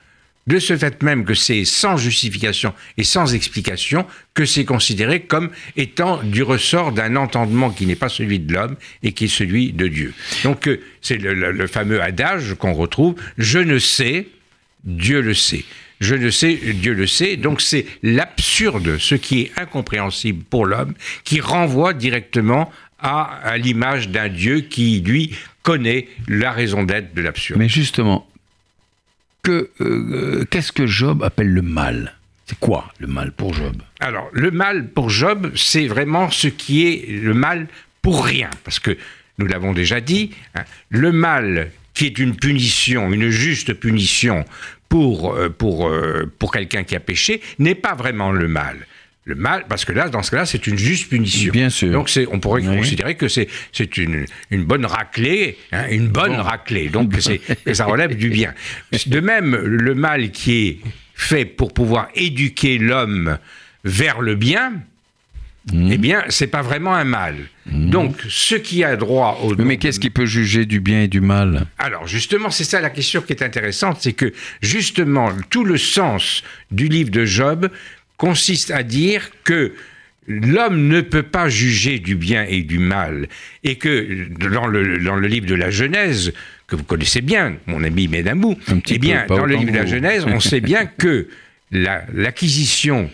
[0.47, 5.49] de ce fait même que c'est sans justification et sans explication que c'est considéré comme
[5.75, 9.73] étant du ressort d'un entendement qui n'est pas celui de l'homme et qui est celui
[9.73, 10.13] de Dieu.
[10.45, 14.27] Donc, euh, c'est le, le- le fameux adage qu'on retrouve Je ne sais,
[14.85, 15.65] Dieu le sait.
[15.99, 17.37] Je ne sais, Dieu le sait.
[17.37, 24.09] Donc c'est l'absurde, ce qui est incompréhensible pour l'homme, qui renvoie directement à, à l'image
[24.09, 27.59] d'un Dieu qui, lui, connaît la raison d'être de l'absurde.
[27.59, 28.27] Mais justement,
[29.43, 32.13] que, euh, qu'est-ce que Job appelle le mal?
[32.45, 33.81] C'est quoi le mal pour Job?
[33.99, 37.67] Alors, le mal pour Job, c'est vraiment ce qui est le mal
[38.01, 38.49] pour rien.
[38.63, 38.97] Parce que,
[39.37, 44.45] nous l'avons déjà dit, hein, le mal qui est une punition, une juste punition
[44.89, 48.77] pour, euh, pour, euh, pour quelqu'un qui a péché, n'est pas vraiment le mal.
[49.25, 51.51] Le mal, parce que là, dans ce cas-là, c'est une juste punition.
[51.51, 51.91] Bien sûr.
[51.91, 52.77] Donc, on pourrait Oui.
[52.77, 53.49] considérer que c'est,
[53.97, 56.43] une, une bonne raclée, hein, une bonne Bon.
[56.43, 56.87] raclée.
[56.87, 58.53] Donc, que ça relève du bien.
[59.07, 60.79] De même, le mal qui est
[61.13, 63.37] fait pour pouvoir éduquer l'homme
[63.83, 64.75] vers le bien,
[65.73, 65.89] Mmh.
[65.91, 67.35] eh bien, c'est pas vraiment un mal.
[67.65, 69.53] Donc, ce qui a droit au.
[69.55, 71.65] Mais, mais qu'est-ce qui peut juger du bien et du mal?
[71.77, 76.43] Alors, justement, c'est ça la question qui est intéressante, c'est que, justement, tout le sens
[76.71, 77.69] du livre de Job
[78.15, 79.73] consiste à dire que
[80.27, 83.27] l'homme ne peut pas juger du bien et du mal,
[83.65, 86.31] et que dans le, dans le livre de la Genèse,
[86.67, 88.57] que vous connaissez bien, mon ami Médamou,
[88.89, 89.85] eh bien, peu, dans le livre de la.
[89.85, 91.27] Genèse, on sait bien que
[91.71, 93.09] la- l'acquisition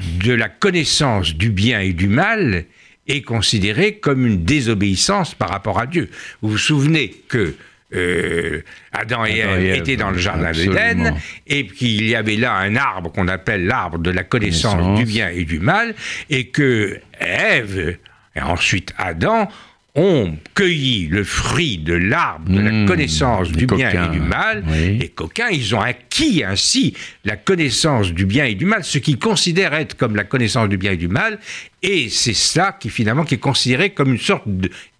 [0.00, 2.64] de la connaissance du bien et du mal
[3.08, 6.10] est considérée comme une désobéissance par rapport à Dieu.
[6.42, 7.54] Vous vous souvenez que
[7.94, 11.14] euh, Adam et Adam Ève étaient dans le jardin d'Éden
[11.46, 14.98] et qu'il y avait là un arbre qu'on appelle l'arbre de la connaissance Connaissance.
[14.98, 15.94] du bien et du mal
[16.28, 17.96] et que Ève
[18.34, 19.48] et ensuite Adam
[19.96, 24.62] ont cueilli le fruit de l'arbre de la Mmh, connaissance du bien et du mal
[24.68, 24.98] oui.
[24.98, 29.18] les coquins, ils ont acquis ainsi la connaissance du bien et du mal, ce qu'ils
[29.18, 31.38] considèrent être comme la connaissance du bien et du mal,
[31.82, 34.44] et c'est ça qui finalement qui est considéré comme une sorte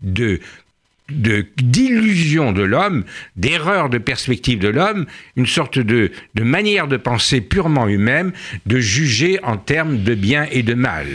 [0.00, 0.40] de-
[1.10, 3.04] d'illusion de l'homme,
[3.36, 8.32] d'erreur de perspective de l'homme, une sorte de, de manière de penser purement humaine,
[8.66, 11.06] de juger en termes de bien et de mal.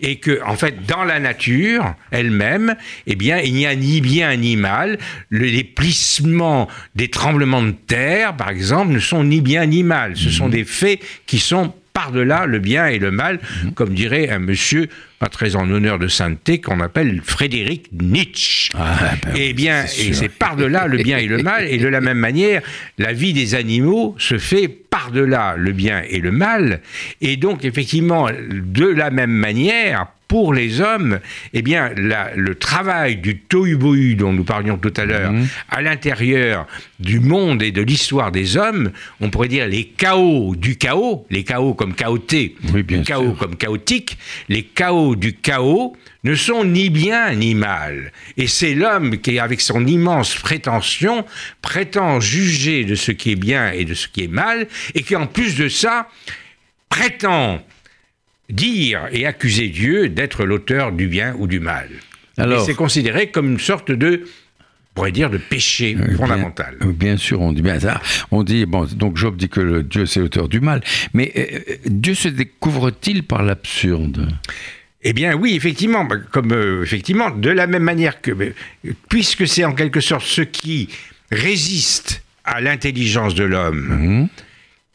[0.00, 4.36] Et que, en fait, dans la nature elle-même, eh bien, il n'y a ni bien
[4.36, 4.98] ni mal.
[5.30, 10.16] Le- les plissements des tremblements de terre, par exemple, ne sont ni bien ni mal.
[10.16, 13.40] Ce sont des faits qui sont par-delà le bien et le mal,
[13.74, 18.70] comme dirait un monsieur pas très en honneur de sainteté qu'on appelle Frédéric Nietzsche.
[18.74, 22.02] Ah, ben eh bien, et c'est par-delà le bien et le mal, et de la
[22.02, 22.60] même manière,
[22.98, 26.82] la vie des animaux se fait par-delà le bien et le mal,
[27.22, 31.20] et donc effectivement, de la même manière, pour les hommes,
[31.52, 35.46] eh bien, la- le travail du tohu-bohu dont nous parlions tout à l'heure, Mhm.
[35.68, 36.66] à l'intérieur
[36.98, 41.44] du monde et de l'histoire des hommes, on pourrait dire les chaos du chaos, les
[41.44, 43.38] chaos comme chaoté, Oui, bien le chaos sûr.
[43.38, 48.10] comme chaotique, les chaos du chaos ne sont ni bien ni mal.
[48.36, 51.24] Et c'est l'homme qui, avec son immense prétention,
[51.62, 55.14] prétend juger de ce qui est bien et de ce qui est mal, et qui
[55.14, 56.08] en plus de ça,
[56.88, 57.62] prétend
[58.50, 61.88] dire et accuser Dieu d'être l'auteur du bien ou du mal.
[62.38, 66.76] Alors- c'est considéré comme une sorte de, on pourrait dire, de péché fondamental.
[66.80, 68.00] Bien, bien sûr, on dit bien ça.
[68.30, 70.82] On dit, bon, donc Job dit que le Dieu c'est l'auteur du mal.
[71.14, 74.28] Mais euh, Dieu se découvre-t-il par l'absurde?
[75.02, 78.52] Eh bien, oui, effectivement, bah, comme euh, effectivement, de la même manière que, euh,
[79.08, 80.88] puisque c'est en quelque sorte ce qui
[81.30, 84.28] résiste à l'intelligence de l'homme,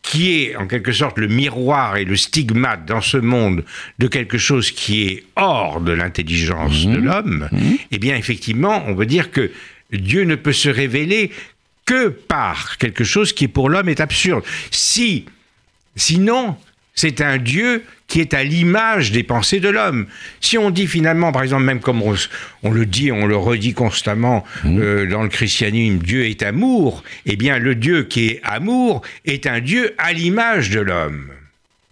[0.02, 3.64] qui est en quelque sorte le miroir et le stigmate dans ce monde
[4.00, 7.50] de quelque chose qui est hors de l'intelligence de l'homme,
[7.92, 9.52] eh bien, effectivement, on veut dire que
[9.92, 11.32] Dieu ne peut se révéler
[11.86, 14.44] que par quelque chose qui pour l'homme est absurde.
[14.72, 15.26] Si
[15.96, 16.56] Sinon,
[16.94, 20.08] c'est un Dieu qui est à l'image des pensées de l'homme.
[20.42, 22.14] Si on dit finalement, par exemple, même comme on,
[22.64, 27.36] on le dit, on le redit constamment euh, dans le christianisme, Dieu est amour, eh
[27.38, 31.32] bien le Dieu qui est amour est un Dieu à l'image de l'homme.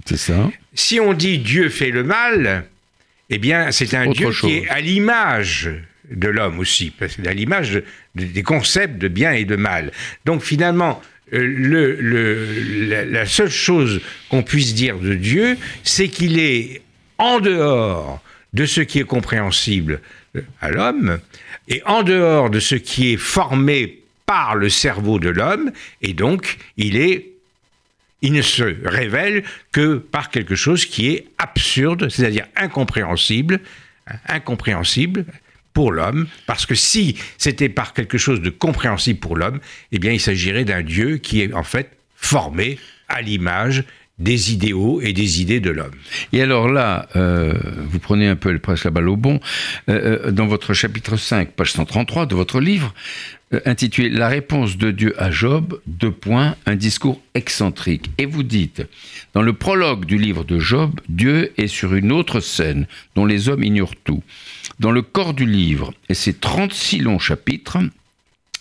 [0.06, 2.66] C'est ça Si on dit Dieu fait le mal,
[3.30, 4.50] eh bien c'est un Dieu chose.
[4.50, 5.70] qui est à l'image
[6.12, 7.84] de l'homme aussi, parce à l'image de-
[8.16, 9.92] de- des concepts de bien et de mal.
[10.26, 16.82] Donc finalement, le- la, seule chose qu'on puisse dire de Dieu, c'est qu'il est
[17.18, 18.22] en dehors
[18.54, 20.02] de ce qui est compréhensible
[20.62, 21.20] à l'homme,
[21.68, 26.58] et en dehors de ce qui est formé par le cerveau de l'homme, et donc
[26.78, 27.24] il
[28.22, 33.62] il ne se révèle que par quelque chose qui est absurde, c'est-à-dire incompréhensible,
[34.28, 35.26] incompréhensible
[35.80, 39.62] pour l'homme, parce que si c'était par quelque chose de compréhensible pour l'homme,
[39.94, 43.86] eh bien il s'agirait d'un Dieu qui est en fait formé à l'image
[44.18, 45.96] des idéaux et des idées de l'homme.
[46.34, 47.54] Et alors là, euh,
[47.88, 49.40] vous prenez un peu le presque la balle au bon,
[49.88, 52.94] euh, euh, dans votre chapitre 5, page 133 de votre livre,
[53.66, 58.12] intitulé La réponse de Dieu à Job, deux points, un discours excentrique.
[58.18, 58.84] Et vous dites,
[59.34, 63.50] dans le prologue du livre de Job, Dieu est sur une autre scène dont les
[63.50, 64.24] hommes ignorent tout.
[64.80, 67.78] Dans le corps du livre et ses 36 longs chapitres,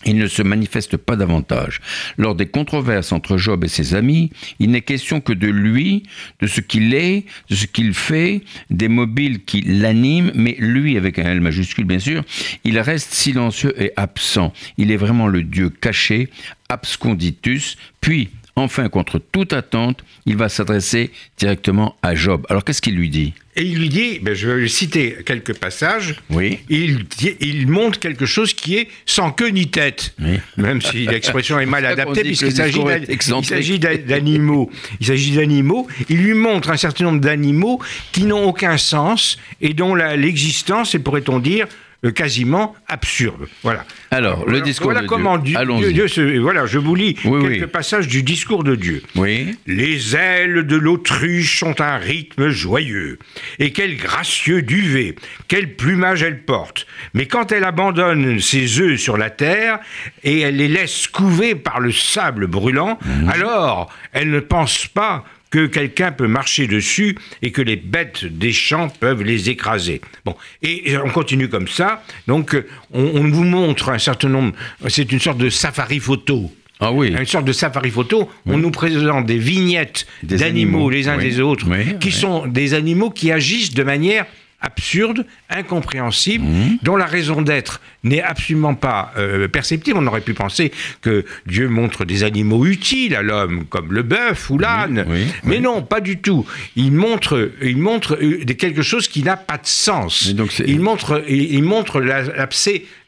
[0.05, 1.81] il ne se manifeste pas davantage.
[2.17, 4.31] Lors des controverses entre Job et ses amis,
[4.61, 6.05] il n'est question que de lui,
[6.41, 11.19] de ce qu'il est, de ce qu'il fait, des mobiles qui l'animent, mais lui, avec
[11.19, 12.25] un L majuscule bien sûr,
[12.65, 14.53] il reste silencieux et absent.
[14.77, 16.29] Il est vraiment le Dieu caché,
[16.69, 22.47] absconditus, puis, enfin, contre toute attente, il va s'adresser directement à Job.
[22.49, 23.35] Alors qu'est-ce qu'il lui dit?
[23.57, 26.61] Et il lui dit, ben, je vais citer quelques passages, oui.
[26.69, 27.07] il,
[27.41, 30.15] il montre quelque chose qui est sans queue ni tête,
[30.57, 34.71] même si l'expression est mal adaptée, puisqu'il s'agit d'animaux.
[35.01, 35.89] Il s'agit d'animaux.
[36.09, 37.81] Il lui montre un certain nombre d'animaux
[38.13, 41.67] qui n'ont aucun sens et dont l'existence est, pourrait-on dire,
[42.15, 43.49] quasiment absurde.
[43.63, 43.85] Voilà.
[44.11, 45.59] Alors, le discours voilà de comment Dieu.
[45.93, 49.03] Dieu, voilà, je vous lis quelques passages du discours de Dieu.
[49.17, 49.57] Oui.
[49.67, 53.19] Les ailes de l'autruche ont un rythme joyeux.
[53.59, 55.17] Et quel gracieux duvet,
[55.49, 56.87] quel plumage elle porte.
[57.15, 59.81] Mais quand elle abandonne ses œufs sur la terre
[60.23, 63.29] et elle les laisse couver par le sable brûlant, mhm.
[63.29, 68.53] alors elle ne pense pas que quelqu'un peut marcher dessus et que les bêtes des
[68.53, 70.01] champs peuvent les écraser.
[70.25, 72.03] Bon, et on continue comme ça.
[72.27, 72.57] Donc,
[72.93, 74.53] on, vous montre un certain nombre.
[74.89, 76.51] C'est une sorte de safari photo.
[76.81, 77.09] Ah oui.
[77.09, 78.31] Une sorte de safari photo.
[78.47, 81.67] On nous présente des vignettes d'animaux les uns des autres,
[81.99, 84.27] qui sont des animaux qui agissent de manière
[84.61, 86.79] absurde, incompréhensible, mmh.
[86.83, 89.99] dont la raison d'être n'est absolument pas euh, perceptible.
[89.99, 94.51] On aurait pu penser que Dieu montre des animaux utiles à l'homme, comme le bœuf
[94.51, 95.07] ou l'âne,
[95.45, 96.45] mais non, pas du tout.
[96.75, 100.33] Il montre, il montre euh, quelque chose qui n'a pas de sens.
[100.67, 102.01] il montre, il montre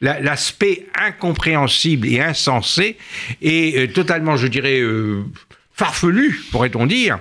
[0.01, 2.97] l'aspect incompréhensible et insensé
[3.41, 4.81] et euh, totalement, je dirais
[5.81, 7.17] farfelu, pourrait-on dire,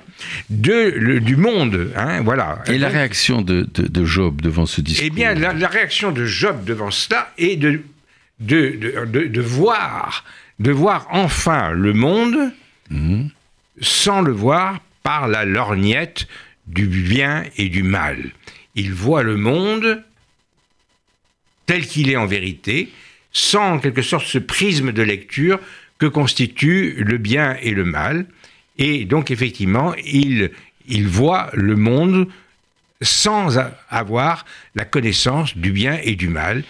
[0.51, 1.92] de, du monde.
[1.96, 2.62] Hein, voilà.
[2.66, 6.64] Et la réaction de, de, Job devant ce discours Eh bien, la, réaction de Job
[6.64, 7.81] devant cela est de,
[8.38, 10.27] de, voir,
[10.59, 12.53] de voir enfin le monde
[12.90, 13.31] mhm.
[13.81, 16.29] sans le voir par la lorgnette
[16.66, 18.18] du bien et du mal.
[18.75, 20.05] Il voit le monde
[21.64, 22.90] tel qu'il est en vérité,
[23.33, 25.59] sans en quelque sorte ce prisme de lecture
[25.99, 28.27] que constituent le bien et le mal.
[28.81, 30.51] Et donc, effectivement, il,
[30.88, 32.27] il voit le monde
[33.03, 36.64] sans avoir la connaissance du bien et du mal.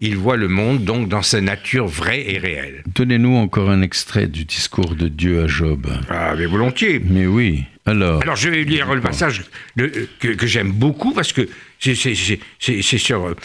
[0.00, 2.82] Il voit le monde donc dans sa nature vraie et réelle.
[2.92, 5.86] Donnez-nous encore un extrait du discours de Dieu à Job.
[6.10, 7.00] Ah, mais volontiers.
[7.04, 7.64] Mais oui.
[7.86, 8.20] Alors.
[8.22, 9.44] Alors, je vais lire le passage
[9.76, 11.48] que, que j'aime beaucoup parce que
[11.82, 13.26] c'est sur.
[13.26, 13.36] Euh,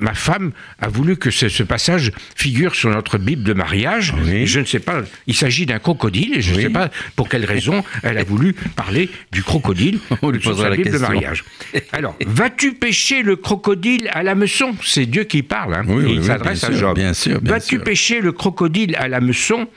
[0.00, 4.14] ma femme a voulu que ce, passage figure sur notre Bible de mariage.
[4.44, 7.44] Je ne sais pas, il s'agit d'un crocodile et je ne sais pas pour quelle
[7.44, 9.98] raison elle a voulu parler du crocodile
[10.40, 11.44] sur sa Bible de mariage.
[11.92, 15.84] Alors, vas-tu pêcher le crocodile à la meçon C'est Dieu qui parle, hein.
[16.06, 16.96] il s'adresse à Job.
[16.96, 17.40] Bien sûr.
[17.42, 19.68] Vas-tu pêcher le crocodile à la meçon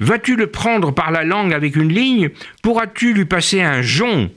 [0.00, 2.30] Vas-tu le prendre par la langue avec une ligne?
[2.62, 4.30] Pourras-tu lui passer un jonc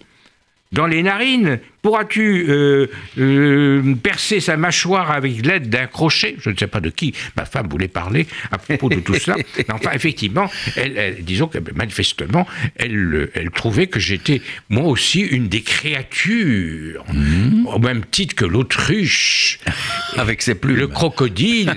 [0.71, 1.59] dans les narines?
[1.81, 6.35] Pourras-tu euh, euh, percer sa mâchoire avec l'aide d'un crochet?
[6.39, 9.35] Je ne sais pas de qui ma femme voulait parler à propos de tout cela.
[9.73, 15.61] enfin, effectivement, elle, disons que manifestement, elle, elle trouvait que j'étais moi aussi une des
[15.61, 17.65] créatures, mmh.
[17.65, 19.59] au même titre que l'autruche.
[20.17, 20.75] Avec ses plumes.
[20.75, 21.73] Le crocodile.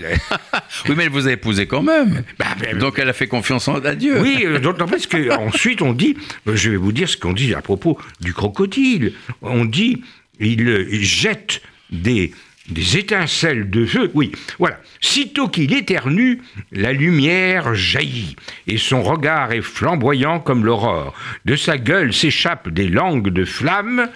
[0.88, 2.24] oui, mais elle vous a épousé quand même.
[2.38, 2.46] Bah,
[2.78, 4.20] Donc elle a fait confiance en Dieu.
[4.20, 6.16] Oui, euh, d'autant plus qu'ensuite on dit,
[6.46, 9.12] je vais vous dire ce qu'on dit à propos du crocodile.
[9.40, 9.93] On dit
[10.40, 12.32] il, jette des,
[12.68, 14.10] des étincelles de feu.
[14.14, 14.80] Oui, voilà.
[15.00, 16.40] Sitôt qu'il éternue,
[16.72, 21.14] la lumière jaillit, et son regard est flamboyant comme l'aurore.
[21.44, 24.08] De sa gueule s'échappent des langues de flammes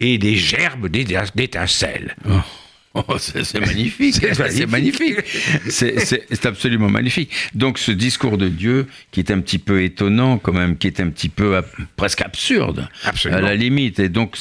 [0.00, 2.16] et des gerbes d'étincelles.
[2.28, 2.40] Oh.
[2.94, 5.16] Oh, c'est magnifique, c'est magnifique,
[5.68, 7.30] c'est absolument magnifique.
[7.54, 11.00] Donc ce discours de Dieu qui est un petit peu étonnant quand même, qui est
[11.00, 11.60] un petit peu
[11.96, 14.36] presque absurde à la limite, et donc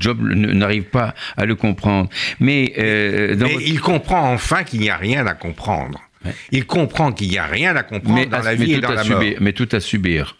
[0.00, 2.08] Job n'arrive pas à le comprendre.
[2.40, 6.00] Mais, euh, il comprend enfin qu'il n'y a rien à comprendre.
[6.50, 9.22] Il comprend qu'il n'y a rien à comprendre dans la vie et dans la mort.
[9.40, 10.36] mais tout à subir.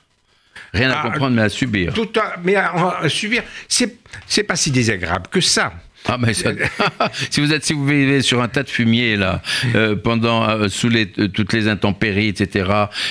[0.72, 1.92] Rien à ah, comprendre, mais à subir.
[1.92, 5.72] Tout à, mais à, subir, c'est pas si désagréable que ça.
[6.06, 6.34] Ah mais
[7.30, 9.40] si vous êtes si vous vivez sur un tas de fumier là
[9.74, 12.68] euh, pendant euh, sous les, euh, toutes les intempéries etc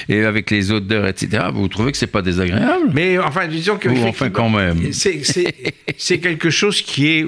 [0.10, 2.92] et avec les odeurs etc vous trouvez que c'est pas désagréable?
[2.94, 7.28] Mais enfin disons que enfin quand même c'est quelque chose qui est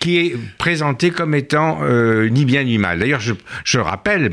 [0.00, 1.78] qui est présenté comme étant
[2.28, 2.98] ni bien ni mal.
[2.98, 4.32] D'ailleurs, je, je, rappelle,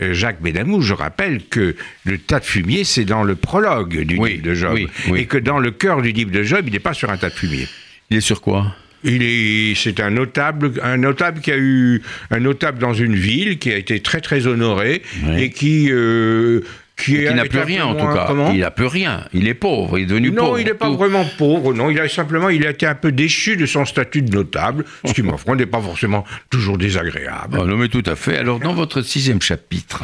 [0.00, 4.42] Jacques Bédamou, je rappelle que le tas de fumier, c'est dans le prologue du livre
[4.42, 4.76] de Job.
[5.14, 7.28] et que dans le cœur du livre de Job, il n'est pas sur un tas
[7.28, 7.68] de fumier.
[8.10, 8.74] Il est sur quoi?
[9.04, 13.58] Il est, c'est un notable, un notable qui a eu un notable dans une ville
[13.58, 15.02] qui a été très très honoré
[15.36, 16.62] et qui euh,
[16.98, 18.28] qui, n'a plus rien en tout cas.
[18.52, 19.24] il n'a plus rien.
[19.32, 19.98] Il est pauvre.
[19.98, 20.52] Il est devenu pauvre.
[20.52, 21.72] Non, il n'est pas vraiment pauvre.
[21.72, 24.84] Non, il a simplement, il a été un peu déchu de son statut de notable,
[25.04, 27.58] ce qui, ma foi, n'est pas forcément toujours désagréable.
[27.60, 28.36] Ah, non, mais tout à fait.
[28.36, 30.02] Alors, dans votre sixième chapitre,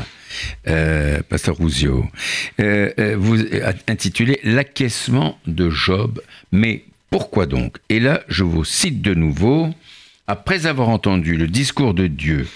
[0.68, 2.06] euh, Pasteur Rousio,
[2.60, 3.38] euh, euh, vous
[3.88, 6.20] intitulez L'acquiescement de Job,
[6.52, 6.84] mais
[7.14, 9.68] pourquoi donc Et là, je vous cite de nouveau.
[10.26, 12.48] Après avoir entendu le discours de Dieu,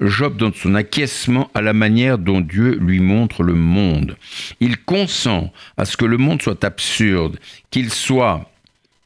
[0.00, 4.16] Job donne son acquiescement à la manière dont Dieu lui montre le monde.
[4.58, 7.38] Il consent à ce que le monde soit absurde,
[7.70, 8.49] qu'il soit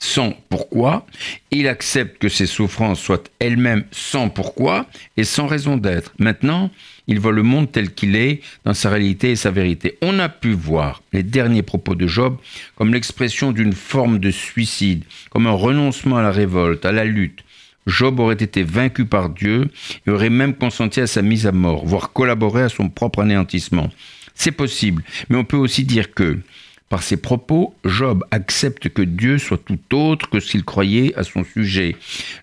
[0.04, 1.06] sans pourquoi,
[1.50, 4.86] il accepte que ses souffrances soient elles-mêmes sans pourquoi
[5.16, 6.12] et sans raison d'être.
[6.18, 6.70] Maintenant,
[7.06, 9.96] il voit le monde tel qu'il est, dans sa réalité et sa vérité.
[10.02, 12.36] On a pu voir les derniers propos de Job
[12.76, 17.42] comme l'expression d'une forme de suicide, comme un renoncement à la révolte, à la lutte.
[17.86, 19.70] Job aurait été vaincu par Dieu
[20.06, 23.88] et aurait même consenti à sa mise à mort, voire collaboré à son propre anéantissement.
[24.34, 26.40] C'est possible, mais on peut aussi dire que
[26.88, 31.42] par ses propos, Job accepte que Dieu soit tout autre que qu'il croyait à son
[31.42, 31.96] sujet.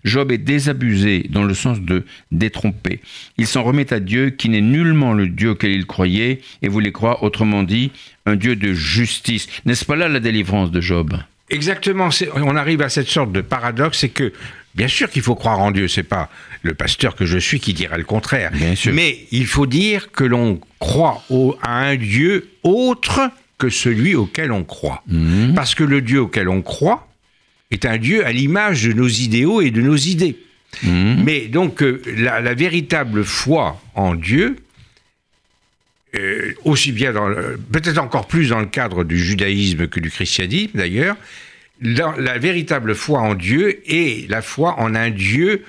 [0.04, 3.00] Job est désabusé dans le sens de détromper.
[3.38, 6.92] Il s'en remet à Dieu qui n'est nullement le Dieu auquel il croyait et voulait
[6.92, 7.92] croire, autrement dit,
[8.26, 9.48] un Dieu de justice.
[9.66, 11.16] N'est-ce pas là la délivrance de Job?
[11.50, 14.34] Exactement, on arrive à cette sorte de paradoxe, c'est que
[14.74, 16.30] Bien sûr qu'il faut croire en Dieu, c'est pas
[16.62, 18.52] le pasteur que je suis qui dira le contraire.
[18.94, 21.24] Mais il faut dire que l'on croit
[21.62, 23.20] à un Dieu autre
[23.62, 25.03] que celui auquel on croit.
[25.07, 25.53] Mhm.
[25.53, 27.07] Parce que le Dieu auquel on croit
[27.70, 30.36] est un Dieu à l'image de nos idéaux et de nos idées.
[30.82, 31.24] Mhm.
[31.24, 34.55] Mais donc euh, la, véritable foi en Dieu,
[36.16, 37.28] euh, aussi bien dans
[37.72, 41.16] peut-être encore plus dans le cadre du judaïsme que du christianisme d'ailleurs,
[41.82, 45.64] la véritable foi en Dieu est la foi en un Dieu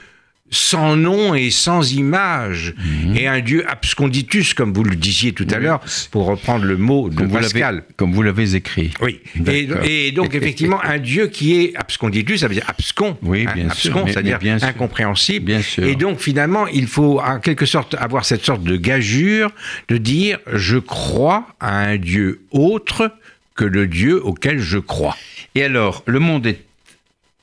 [0.53, 3.17] sans nom et sans image, mhm.
[3.17, 5.81] et un Dieu absconditus, comme vous le disiez tout à l'heure,
[6.11, 7.85] pour reprendre le mot de Pascal.
[7.97, 8.93] comme vous l'avez écrit.
[9.01, 9.21] Oui.
[9.47, 13.17] Et, donc, effectivement, un Dieu qui est absconditus, ça veut dire abscon.
[13.23, 15.47] Oui, bien abscon, c'est-à-dire incompréhensible.
[15.47, 15.85] Bien sûr.
[15.85, 19.51] Et donc, finalement, il faut en quelque sorte avoir cette sorte de gageure
[19.89, 23.11] de dire je crois à un Dieu autre
[23.55, 25.17] que le Dieu auquel je crois.
[25.55, 26.61] Et alors, le monde est.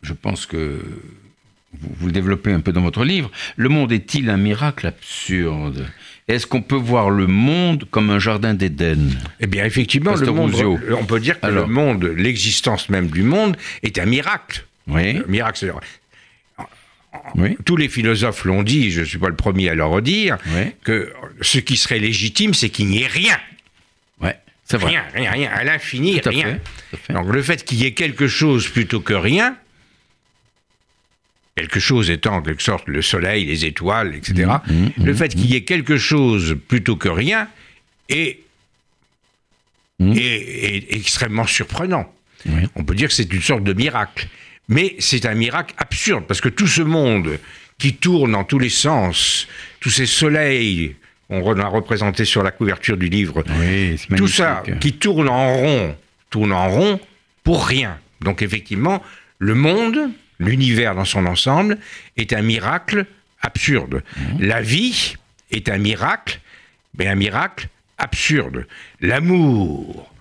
[0.02, 0.80] Je pense que
[1.74, 5.88] vous, le développez un peu dans votre livre, le monde est-il un miracle absurde?
[6.28, 9.10] Est-ce qu'on peut voir le monde comme un jardin d'Éden?
[9.40, 10.54] Eh bien, effectivement, le monde,
[11.00, 14.66] on peut dire que le monde, l'existence même du monde, est un miracle.
[14.88, 15.18] Oui.
[15.18, 15.74] Un miracle,
[17.36, 17.58] oui.
[17.66, 20.38] Tous les philosophes l'ont dit, je ne suis pas le premier à le redire,
[20.84, 21.12] que
[21.42, 23.38] ce qui serait légitime, c'est qu'il n'y ait rien.
[24.22, 24.92] Ouais, c'est vrai.
[24.92, 26.60] Rien, rien, rien, à l'infini, rien.
[27.10, 29.56] Donc le fait qu'il y ait quelque chose plutôt que rien,
[31.60, 35.16] quelque chose étant en quelque sorte le soleil, les étoiles, etc., mmh, mmh, le mmh,
[35.16, 37.48] fait qu'il y ait quelque chose plutôt que rien
[38.08, 38.40] est,
[40.90, 42.12] extrêmement surprenant.
[42.76, 44.28] On peut dire que c'est une sorte de miracle.
[44.70, 47.38] Mais c'est un miracle absurde, parce que tout ce monde
[47.78, 49.48] qui tourne dans tous les sens,
[49.82, 50.96] tous ces soleils,
[51.30, 53.44] on a représenté sur la couverture du livre,
[54.16, 55.96] tout ça qui tourne en rond,
[56.30, 57.00] tourne en rond
[57.44, 57.98] pour rien.
[58.22, 59.04] Donc effectivement,
[59.40, 61.78] le monde, l'univers dans son ensemble
[62.18, 63.06] est un miracle
[63.42, 64.04] absurde.
[64.18, 64.44] Mmh.
[64.44, 65.16] La vie
[65.52, 66.40] est un miracle,
[66.98, 67.68] mais un miracle
[67.98, 68.66] absurde.
[69.02, 70.12] L'amour,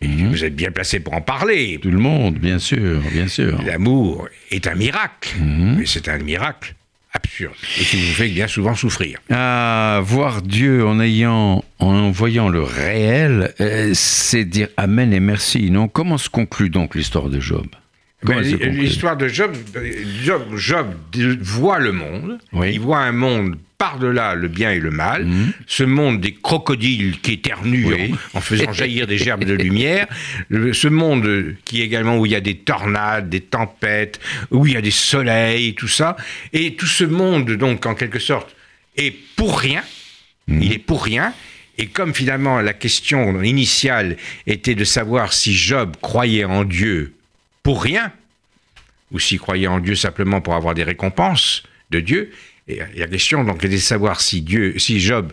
[0.00, 0.28] mmh.
[0.28, 1.78] vous êtes bien placé pour en parler.
[1.82, 3.60] Tout le monde, bien sûr, bien sûr.
[3.62, 5.76] L'amour est un miracle, mmh.
[5.78, 6.74] mais c'est un miracle
[7.12, 9.18] absurde et qui vous fait bien souvent souffrir.
[9.30, 15.70] Ah, voir Dieu en ayant, en voyant le réel, euh, c'est dire Amen et merci.
[15.70, 17.66] Non, comment se conclut donc l'histoire de Job?
[18.26, 19.54] Ben, L'histoire de Job,
[20.22, 20.86] Job, Job
[21.40, 22.70] voit le monde, Oui.
[22.74, 25.26] il voit un monde par-delà le bien et le mal,
[25.66, 28.14] ce monde des crocodiles qui éternuent Oui.
[28.32, 30.06] en, en faisant jaillir des gerbes de lumière,
[30.48, 34.18] le- ce monde qui également où il y a des tornades, des tempêtes,
[34.50, 36.16] où il y a des soleils, tout ça,
[36.54, 38.56] et tout ce monde donc en quelque sorte
[38.96, 39.82] est pour rien,
[40.48, 41.34] il est pour rien,
[41.76, 44.16] et comme finalement la question initiale
[44.46, 47.12] était de savoir si Job croyait en Dieu
[47.66, 48.12] pour rien,
[49.10, 52.30] ou s'il croyait en Dieu simplement pour avoir des récompenses de Dieu.
[52.68, 55.32] Et la question donc était de savoir si Dieu, si Job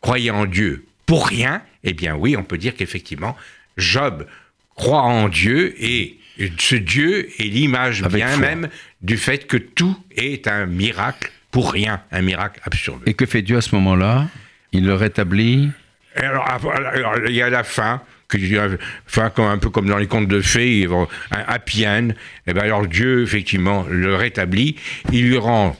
[0.00, 1.60] croyait en Dieu pour rien.
[1.82, 3.36] Eh bien oui, on peut dire qu'effectivement
[3.78, 4.28] Job
[4.76, 6.18] croit en Dieu et
[6.56, 8.36] ce Dieu est l'image bien foi.
[8.36, 8.68] même
[9.00, 13.02] du fait que tout est un miracle pour rien, un miracle absurde.
[13.06, 14.28] Et que fait Dieu à ce moment-là?
[14.70, 15.72] Il le rétablit?
[16.14, 18.02] Alors, alors, il y a la fin,
[18.32, 20.86] que je dirais, fin comme, un peu comme dans les contes de fées,
[21.30, 22.08] un happy end.
[22.46, 24.76] Et ben alors Dieu, effectivement, le rétablit.
[25.12, 25.76] Il lui rend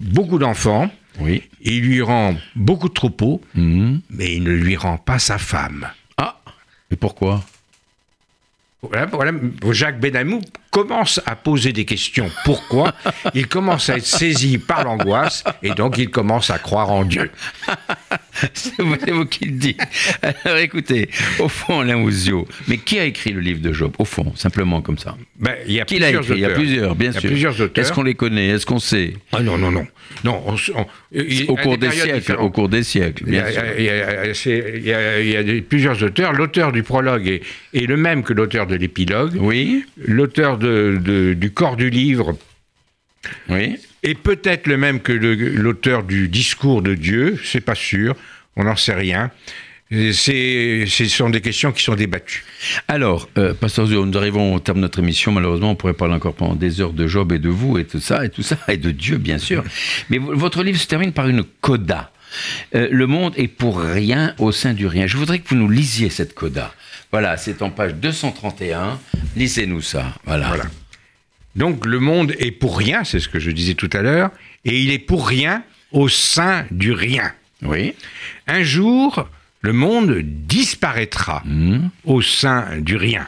[0.00, 0.90] beaucoup d'enfants,
[1.20, 1.42] Oui.
[1.62, 4.00] il lui rend beaucoup de troupeaux, Mhm.
[4.10, 5.88] mais il ne lui rend pas sa femme.
[6.16, 6.40] Ah
[6.90, 7.44] Et pourquoi?
[8.84, 9.30] Voilà, voilà,
[9.70, 10.40] Jacques Benamou
[10.72, 12.28] commence à poser des questions.
[12.44, 12.92] Pourquoi
[13.34, 17.30] Il commence à être saisi par l'angoisse et donc il commence à croire en Dieu?
[18.54, 19.80] C'est vous, c'est vous qui le dites.
[20.44, 23.94] Alors écoutez, au fond, Alain Ouzio, mais qui a écrit le livre de Job?
[23.98, 25.16] Au fond, simplement comme ça.
[25.42, 26.34] Ben, il y a Qui l'a plusieurs écrit?
[26.36, 26.58] Il y a auteurs.
[26.58, 27.20] plusieurs, bien sûr.
[27.22, 27.84] plusieurs auteurs.
[27.84, 28.46] Est-ce qu'on les connaît?
[28.50, 29.14] Est-ce qu'on sait?
[29.32, 29.84] Ah non, non, non.
[30.22, 32.44] non on s- on- il- Au cours des siècles, différentes.
[32.46, 35.36] au cours des siècles, Il y bien il y a- il y a- il y
[35.36, 36.32] a des- plusieurs auteurs.
[36.32, 37.42] L'auteur du prologue est,
[37.74, 39.32] est le même que l'auteur de l'épilogue.
[39.40, 42.38] Oui, L'auteur de- de- du corps du livre
[43.48, 43.76] oui.
[44.04, 47.36] est peut-être le même que l'auteur du discours de Dieu.
[47.44, 48.14] C'est pas sûr.
[48.54, 49.30] On n'en sait rien.
[49.92, 52.44] Ce sont des questions qui sont débattues.
[52.88, 55.32] Alors, euh, Pasteur Zio, nous arrivons au terme de notre émission.
[55.32, 58.00] Malheureusement, on pourrait parler encore pendant des heures de Job et de vous et tout
[58.00, 59.62] ça, et tout ça, et de Dieu, bien sûr.
[60.08, 62.10] Mais votre livre se termine par une coda.
[62.74, 65.06] Euh, le monde est pour rien au sein du rien.
[65.06, 66.72] Je voudrais que vous nous lisiez cette coda.
[67.10, 68.98] Voilà, c'est en page 231.
[69.36, 70.14] Lisez-nous ça.
[70.24, 70.48] Voilà.
[70.48, 70.64] Voilà.
[71.54, 74.30] Donc le monde est pour rien, c'est ce que je disais tout à l'heure,
[74.64, 77.32] et il est pour rien au sein du rien.
[77.60, 77.94] Oui.
[78.46, 79.28] Un jour,
[79.62, 81.42] le monde disparaîtra
[82.04, 83.26] au sein du rien.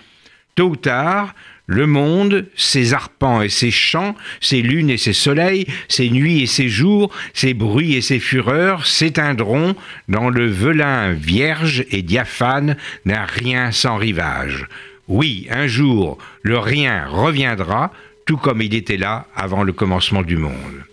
[0.57, 1.35] Tôt ou tard,
[1.67, 6.47] le monde, ses arpents et ses champs, ses lunes et ses soleils, ses nuits et
[6.47, 9.75] ses jours, ses bruits et ses fureurs s'éteindront
[10.09, 12.77] dans le velin vierge et diaphane
[13.07, 14.67] d'un rien sans rivage.
[15.09, 17.93] Oui, un jour, le rien reviendra,
[18.27, 20.85] tout comme il était là avant le commencement du monde.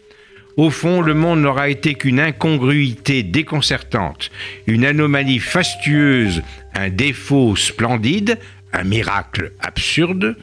[0.57, 4.31] Au fond, le monde n'aura été qu'une incongruité déconcertante,
[4.67, 6.41] une anomalie fastueuse,
[6.75, 8.37] un défaut splendide,
[8.73, 10.35] un miracle absurde,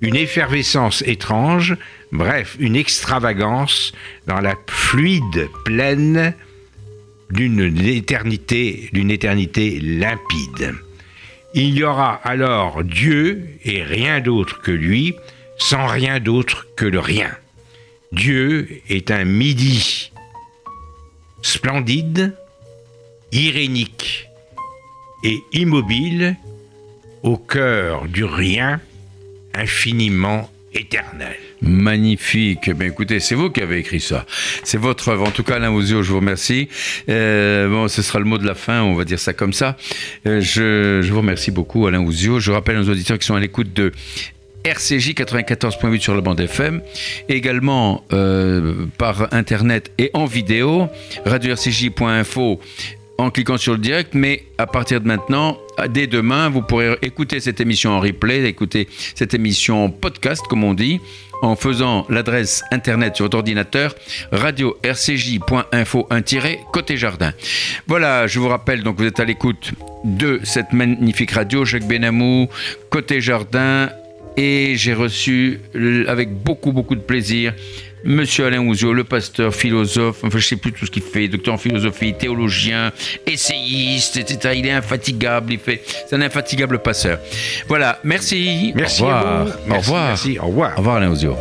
[0.00, 1.76] une effervescence étrange,
[2.10, 3.92] bref, une extravagance
[4.26, 6.34] dans la fluide pleine
[7.30, 10.74] d'une éternité, d'une éternité limpide.
[11.54, 15.14] Il y aura alors Dieu et rien d'autre que lui,
[15.58, 17.30] sans rien d'autre que le rien.
[18.12, 20.12] Dieu est un midi
[21.40, 22.34] splendide,
[23.32, 24.28] irénique
[25.24, 26.36] et immobile
[27.22, 28.80] au cœur du rien
[29.54, 31.36] infiniment éternel.
[31.62, 32.70] Magnifique.
[32.70, 34.26] Ben écoutez, c'est vous qui avez écrit ça.
[34.64, 35.28] C'est votre œuvre.
[35.28, 36.68] En tout cas, Alain Ouzio, je vous remercie.
[37.08, 39.76] Euh, bon, ce sera le mot de la fin, on va dire ça comme ça.
[40.26, 42.40] Euh, je, je vous remercie beaucoup, Alain Ouzio.
[42.40, 43.92] Je rappelle aux auditeurs qui sont à l'écoute de
[44.64, 46.82] RCJ 94.8 sur la bande FM,
[47.28, 50.88] également euh, par internet et en vidéo,
[51.24, 52.60] radio-rcj.info
[53.18, 55.58] en cliquant sur le direct, mais à partir de maintenant,
[55.90, 60.64] dès demain, vous pourrez écouter cette émission en replay, écouter cette émission en podcast, comme
[60.64, 61.00] on dit,
[61.42, 63.94] en faisant l'adresse internet sur votre ordinateur
[64.30, 66.08] radio-rcj.info
[66.72, 67.32] côté jardin.
[67.86, 69.72] Voilà, je vous rappelle, donc vous êtes à l'écoute
[70.04, 72.48] de cette magnifique radio, Jacques Benamou,
[72.90, 73.90] côté jardin,
[74.36, 75.60] et j'ai reçu
[76.08, 77.54] avec beaucoup beaucoup de plaisir
[78.04, 81.54] Monsieur Alain Ouzio, le pasteur, philosophe, enfin je sais plus tout ce qu'il fait, docteur
[81.54, 82.90] en philosophie, théologien,
[83.26, 84.54] essayiste, etc.
[84.58, 87.20] Il est infatigable, il fait, c'est un infatigable passeur.
[87.68, 88.72] Voilà, merci.
[88.74, 89.44] Merci Au à revoir.
[89.44, 89.72] vous.
[89.72, 90.06] Au revoir.
[90.08, 90.38] merci.
[90.40, 90.72] Au revoir.
[90.74, 91.36] Au revoir Alain Ouzio.